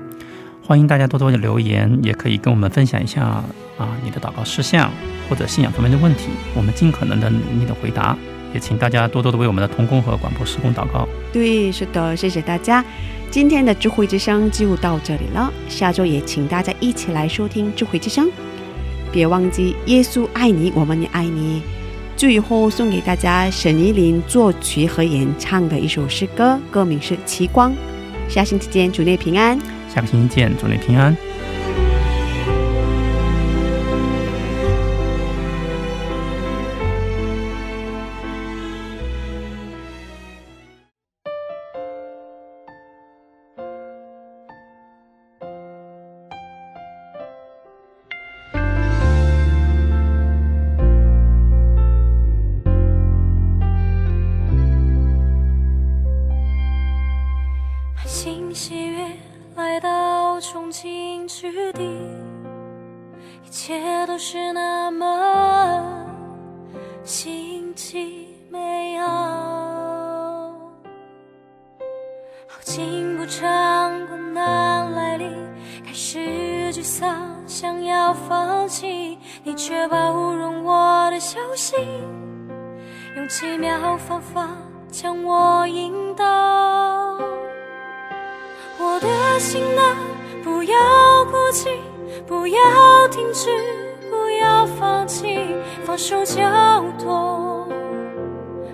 [0.64, 3.44] 欢迎大家多多的留言，也可以跟我们分享一下
[3.78, 4.92] 啊你的祷告事项
[5.30, 8.18] 或者信仰方面的问题，我们尽可能的努力的回答。
[8.54, 11.08] 也请大家多多的为我们的童工和广播施工祷告。
[11.34, 12.84] 对，是的，谢谢大家。
[13.30, 18.32] 今天的智慧之声就到这里了，下周也请大家一起来收听智慧之声。
[19.12, 21.62] 别忘记，耶稣爱你，我们也爱你。
[22.16, 27.72] 最后送给大家沈依林作曲和演唱的一首诗歌，歌名是《奇光》。
[28.30, 29.60] 下星期见，主内平安。
[29.94, 31.16] 下个星期见，主内平安。
[83.40, 84.50] 奇妙方法
[84.90, 86.26] 将我引导，
[88.80, 89.96] 我的心啊，
[90.44, 90.76] 不要
[91.26, 91.70] 哭泣，
[92.26, 92.60] 不要
[93.12, 93.52] 停止，
[94.10, 95.38] 不要放弃，
[95.86, 96.42] 放手就
[96.98, 97.68] 多，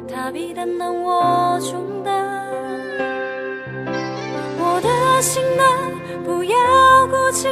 [0.07, 1.59] 他比担当我。
[1.59, 2.47] 重担
[4.59, 5.66] 我的心啊，
[6.24, 7.49] 不要哭泣，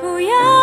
[0.00, 0.57] 不要。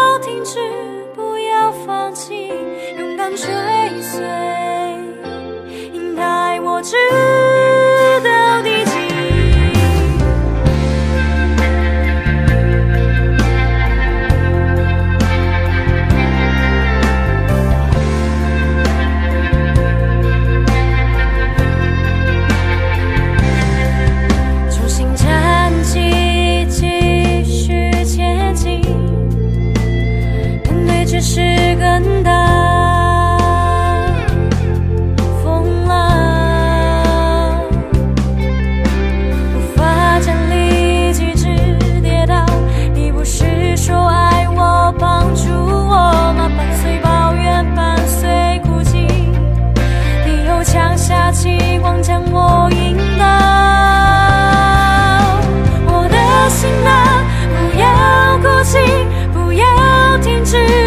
[60.45, 60.84] country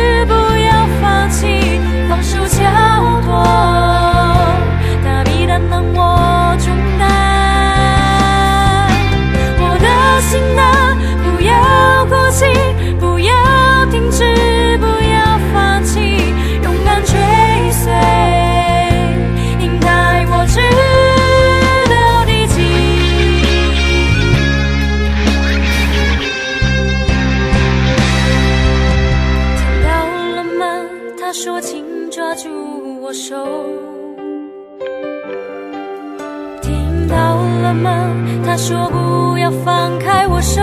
[38.58, 40.60] 说不要放开我手